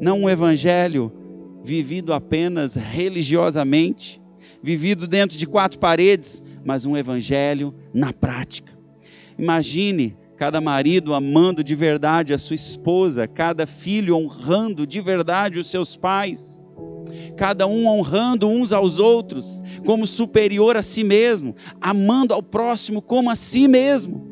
Não 0.00 0.22
um 0.22 0.28
evangelho 0.28 1.12
vivido 1.62 2.12
apenas 2.12 2.74
religiosamente, 2.74 4.20
vivido 4.62 5.06
dentro 5.06 5.36
de 5.36 5.46
quatro 5.46 5.78
paredes, 5.78 6.42
mas 6.64 6.84
um 6.84 6.96
evangelho 6.96 7.74
na 7.94 8.12
prática. 8.12 8.76
Imagine 9.38 10.16
cada 10.36 10.60
marido 10.60 11.14
amando 11.14 11.64
de 11.64 11.74
verdade 11.74 12.34
a 12.34 12.38
sua 12.38 12.56
esposa, 12.56 13.26
cada 13.26 13.66
filho 13.66 14.16
honrando 14.16 14.86
de 14.86 15.00
verdade 15.00 15.58
os 15.58 15.68
seus 15.68 15.96
pais 15.96 16.60
cada 17.36 17.66
um 17.66 17.86
honrando 17.86 18.48
uns 18.48 18.72
aos 18.72 18.98
outros, 18.98 19.62
como 19.84 20.06
superior 20.06 20.76
a 20.76 20.82
si 20.82 21.04
mesmo, 21.04 21.54
amando 21.80 22.34
ao 22.34 22.42
próximo 22.42 23.02
como 23.02 23.30
a 23.30 23.36
si 23.36 23.68
mesmo, 23.68 24.26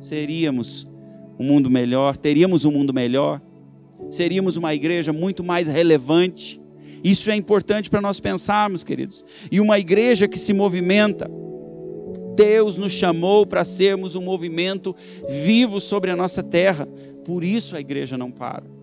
seríamos 0.00 0.86
um 1.38 1.44
mundo 1.44 1.70
melhor, 1.70 2.16
teríamos 2.16 2.64
um 2.64 2.70
mundo 2.70 2.92
melhor, 2.92 3.40
seríamos 4.10 4.56
uma 4.56 4.74
igreja 4.74 5.12
muito 5.12 5.42
mais 5.44 5.68
relevante. 5.68 6.60
Isso 7.04 7.30
é 7.30 7.36
importante 7.36 7.90
para 7.90 8.00
nós 8.00 8.20
pensarmos, 8.20 8.82
queridos. 8.82 9.24
E 9.50 9.60
uma 9.60 9.78
igreja 9.78 10.26
que 10.26 10.38
se 10.38 10.52
movimenta. 10.52 11.30
Deus 12.34 12.76
nos 12.76 12.92
chamou 12.92 13.46
para 13.46 13.64
sermos 13.64 14.14
um 14.14 14.22
movimento 14.22 14.94
vivo 15.44 15.80
sobre 15.80 16.10
a 16.10 16.16
nossa 16.16 16.42
terra. 16.42 16.86
Por 17.24 17.42
isso 17.42 17.74
a 17.76 17.80
igreja 17.80 18.18
não 18.18 18.30
para 18.30 18.75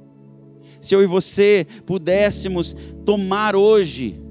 se 0.84 0.94
eu 0.94 1.02
e 1.02 1.08
você 1.08 1.66
pudéssemos 1.86 2.76
tomar 3.06 3.56
hoje 3.56 4.22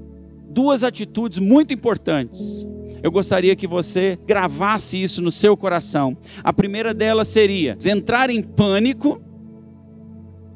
duas 0.47 0.83
atitudes 0.83 1.39
muito 1.39 1.73
importantes. 1.73 2.63
Eu 3.01 3.11
gostaria 3.11 3.55
que 3.55 3.65
você 3.65 4.19
gravasse 4.27 5.01
isso 5.01 5.19
no 5.19 5.31
seu 5.31 5.57
coração. 5.57 6.15
A 6.43 6.53
primeira 6.53 6.93
delas 6.93 7.27
seria 7.27 7.75
entrar 7.85 8.29
em 8.29 8.41
pânico 8.41 9.19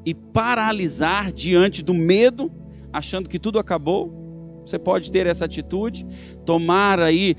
e 0.05 0.13
paralisar 0.13 1.33
diante 1.33 1.83
do 1.83 1.95
medo, 1.95 2.51
achando 2.93 3.27
que 3.27 3.39
tudo 3.39 3.57
acabou. 3.57 4.15
Você 4.65 4.77
pode 4.77 5.09
ter 5.11 5.25
essa 5.25 5.45
atitude, 5.45 6.05
tomar 6.45 6.99
aí 6.99 7.35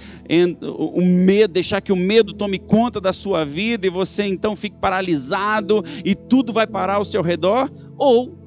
o 0.63 1.03
medo, 1.03 1.53
deixar 1.53 1.81
que 1.81 1.93
o 1.93 1.97
medo 1.97 2.33
tome 2.33 2.59
conta 2.59 3.01
da 3.01 3.13
sua 3.13 3.45
vida 3.45 3.87
e 3.87 3.91
você 3.91 4.25
então 4.25 4.57
fique 4.57 4.77
paralisado 4.81 5.85
e 6.05 6.15
tudo 6.15 6.53
vai 6.55 6.67
parar 6.67 6.95
ao 6.95 7.05
seu 7.05 7.23
redor, 7.23 7.71
ou 7.99 8.38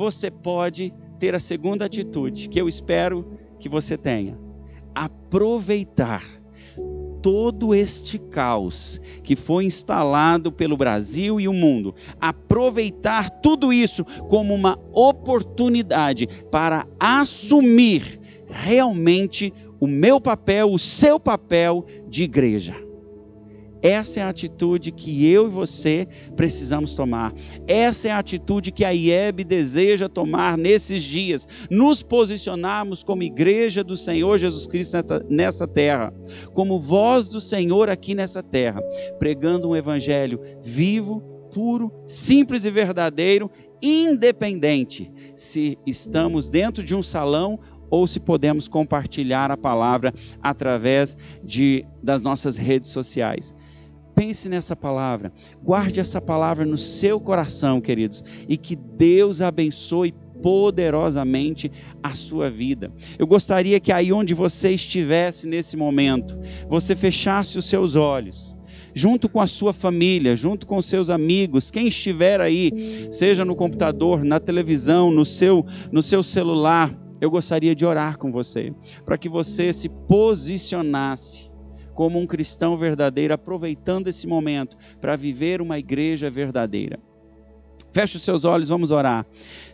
você 0.00 0.30
pode 0.30 0.94
ter 1.18 1.34
a 1.34 1.38
segunda 1.38 1.84
atitude, 1.84 2.48
que 2.48 2.58
eu 2.58 2.66
espero 2.66 3.36
que 3.58 3.68
você 3.68 3.98
tenha: 3.98 4.38
aproveitar 4.94 6.24
todo 7.20 7.74
este 7.74 8.18
caos 8.18 8.98
que 9.22 9.36
foi 9.36 9.66
instalado 9.66 10.50
pelo 10.50 10.74
Brasil 10.74 11.38
e 11.38 11.46
o 11.46 11.52
mundo, 11.52 11.94
aproveitar 12.18 13.28
tudo 13.28 13.74
isso 13.74 14.02
como 14.26 14.54
uma 14.54 14.78
oportunidade 14.90 16.26
para 16.50 16.86
assumir 16.98 18.18
realmente 18.48 19.52
o 19.78 19.86
meu 19.86 20.18
papel, 20.18 20.72
o 20.72 20.78
seu 20.78 21.20
papel 21.20 21.84
de 22.08 22.22
igreja. 22.22 22.89
Essa 23.82 24.20
é 24.20 24.22
a 24.22 24.28
atitude 24.28 24.92
que 24.92 25.26
eu 25.26 25.46
e 25.46 25.50
você 25.50 26.06
precisamos 26.36 26.94
tomar. 26.94 27.32
Essa 27.66 28.08
é 28.08 28.10
a 28.10 28.18
atitude 28.18 28.72
que 28.72 28.84
a 28.84 28.90
IEB 28.90 29.44
deseja 29.44 30.08
tomar 30.08 30.58
nesses 30.58 31.02
dias. 31.02 31.46
Nos 31.70 32.02
posicionarmos 32.02 33.02
como 33.02 33.22
igreja 33.22 33.82
do 33.82 33.96
Senhor 33.96 34.38
Jesus 34.38 34.66
Cristo 34.66 34.96
nessa 35.28 35.66
terra, 35.66 36.12
como 36.52 36.80
voz 36.80 37.28
do 37.28 37.40
Senhor 37.40 37.88
aqui 37.88 38.14
nessa 38.14 38.42
terra, 38.42 38.82
pregando 39.18 39.68
um 39.68 39.76
evangelho 39.76 40.40
vivo, 40.62 41.20
puro, 41.52 41.92
simples 42.06 42.64
e 42.64 42.70
verdadeiro, 42.70 43.50
independente 43.82 45.10
se 45.34 45.78
estamos 45.86 46.48
dentro 46.48 46.82
de 46.82 46.94
um 46.94 47.02
salão 47.02 47.58
ou 47.90 48.06
se 48.06 48.20
podemos 48.20 48.68
compartilhar 48.68 49.50
a 49.50 49.56
palavra 49.56 50.14
através 50.40 51.16
de, 51.42 51.84
das 52.02 52.22
nossas 52.22 52.56
redes 52.56 52.90
sociais. 52.90 53.54
Pense 54.20 54.50
nessa 54.50 54.76
palavra, 54.76 55.32
guarde 55.62 55.98
essa 55.98 56.20
palavra 56.20 56.66
no 56.66 56.76
seu 56.76 57.18
coração, 57.18 57.80
queridos, 57.80 58.22
e 58.46 58.58
que 58.58 58.76
Deus 58.76 59.40
abençoe 59.40 60.12
poderosamente 60.42 61.72
a 62.02 62.10
sua 62.10 62.50
vida. 62.50 62.92
Eu 63.18 63.26
gostaria 63.26 63.80
que 63.80 63.90
aí 63.90 64.12
onde 64.12 64.34
você 64.34 64.72
estivesse 64.72 65.48
nesse 65.48 65.74
momento, 65.74 66.38
você 66.68 66.94
fechasse 66.94 67.56
os 67.56 67.64
seus 67.64 67.94
olhos 67.94 68.58
junto 68.92 69.26
com 69.26 69.40
a 69.40 69.46
sua 69.46 69.72
família, 69.72 70.36
junto 70.36 70.66
com 70.66 70.82
seus 70.82 71.08
amigos, 71.08 71.70
quem 71.70 71.88
estiver 71.88 72.42
aí, 72.42 73.08
seja 73.10 73.42
no 73.42 73.56
computador, 73.56 74.22
na 74.22 74.38
televisão, 74.38 75.10
no 75.10 75.24
seu, 75.24 75.64
no 75.90 76.02
seu 76.02 76.22
celular, 76.22 76.94
eu 77.22 77.30
gostaria 77.30 77.74
de 77.74 77.86
orar 77.86 78.18
com 78.18 78.30
você, 78.30 78.70
para 79.02 79.16
que 79.16 79.30
você 79.30 79.72
se 79.72 79.88
posicionasse 79.88 81.49
como 82.00 82.18
um 82.18 82.26
cristão 82.26 82.78
verdadeiro, 82.78 83.34
aproveitando 83.34 84.08
esse 84.08 84.26
momento 84.26 84.74
para 85.02 85.16
viver 85.16 85.60
uma 85.60 85.78
igreja 85.78 86.30
verdadeira. 86.30 86.98
Feche 87.92 88.16
os 88.16 88.22
seus 88.22 88.46
olhos, 88.46 88.70
vamos 88.70 88.90
orar. 88.90 89.26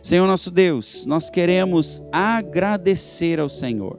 Senhor 0.03 0.27
nosso 0.27 0.51
Deus, 0.51 1.05
nós 1.05 1.29
queremos 1.29 2.03
agradecer 2.11 3.39
ao 3.39 3.47
Senhor 3.47 3.97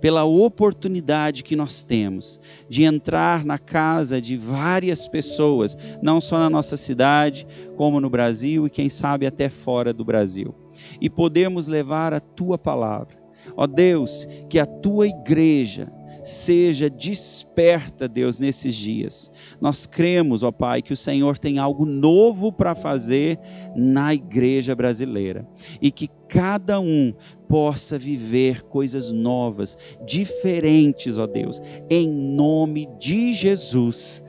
pela 0.00 0.24
oportunidade 0.24 1.44
que 1.44 1.54
nós 1.54 1.84
temos 1.84 2.40
de 2.66 2.82
entrar 2.82 3.44
na 3.44 3.58
casa 3.58 4.22
de 4.22 4.38
várias 4.38 5.06
pessoas, 5.06 5.76
não 6.00 6.18
só 6.18 6.38
na 6.38 6.48
nossa 6.48 6.78
cidade, 6.78 7.46
como 7.76 8.00
no 8.00 8.08
Brasil 8.08 8.66
e 8.66 8.70
quem 8.70 8.88
sabe 8.88 9.26
até 9.26 9.50
fora 9.50 9.92
do 9.92 10.02
Brasil. 10.02 10.54
E 10.98 11.10
podemos 11.10 11.68
levar 11.68 12.14
a 12.14 12.20
tua 12.20 12.56
palavra. 12.56 13.18
Ó 13.54 13.66
Deus, 13.66 14.26
que 14.48 14.58
a 14.58 14.64
tua 14.64 15.06
igreja 15.06 15.92
seja 16.26 16.90
desperta, 16.90 18.08
Deus, 18.08 18.38
nesses 18.38 18.74
dias. 18.74 19.30
Nós 19.60 19.86
cremos, 19.86 20.42
ó 20.42 20.50
Pai, 20.50 20.82
que 20.82 20.92
o 20.92 20.96
Senhor 20.96 21.38
tem 21.38 21.58
algo 21.58 21.86
novo 21.86 22.52
para 22.52 22.74
fazer 22.74 23.38
na 23.76 24.12
igreja 24.12 24.74
brasileira 24.74 25.46
e 25.80 25.90
que 25.90 26.08
cada 26.28 26.80
um 26.80 27.14
possa 27.48 27.96
viver 27.96 28.62
coisas 28.62 29.12
novas, 29.12 29.78
diferentes, 30.04 31.16
ó 31.16 31.26
Deus, 31.26 31.60
em 31.88 32.08
nome 32.08 32.88
de 32.98 33.32
Jesus. 33.32 34.22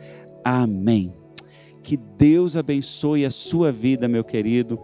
Amém. 0.43 1.11
Que 1.81 1.97
Deus 1.97 2.55
abençoe 2.55 3.25
a 3.25 3.31
sua 3.31 3.71
vida, 3.71 4.07
meu 4.07 4.23
querido. 4.23 4.79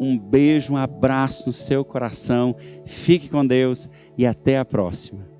Um 0.00 0.18
beijo, 0.18 0.72
um 0.72 0.76
abraço 0.76 1.46
no 1.46 1.52
seu 1.52 1.84
coração. 1.84 2.56
Fique 2.84 3.28
com 3.28 3.46
Deus 3.46 3.88
e 4.16 4.24
até 4.24 4.58
a 4.58 4.64
próxima. 4.64 5.33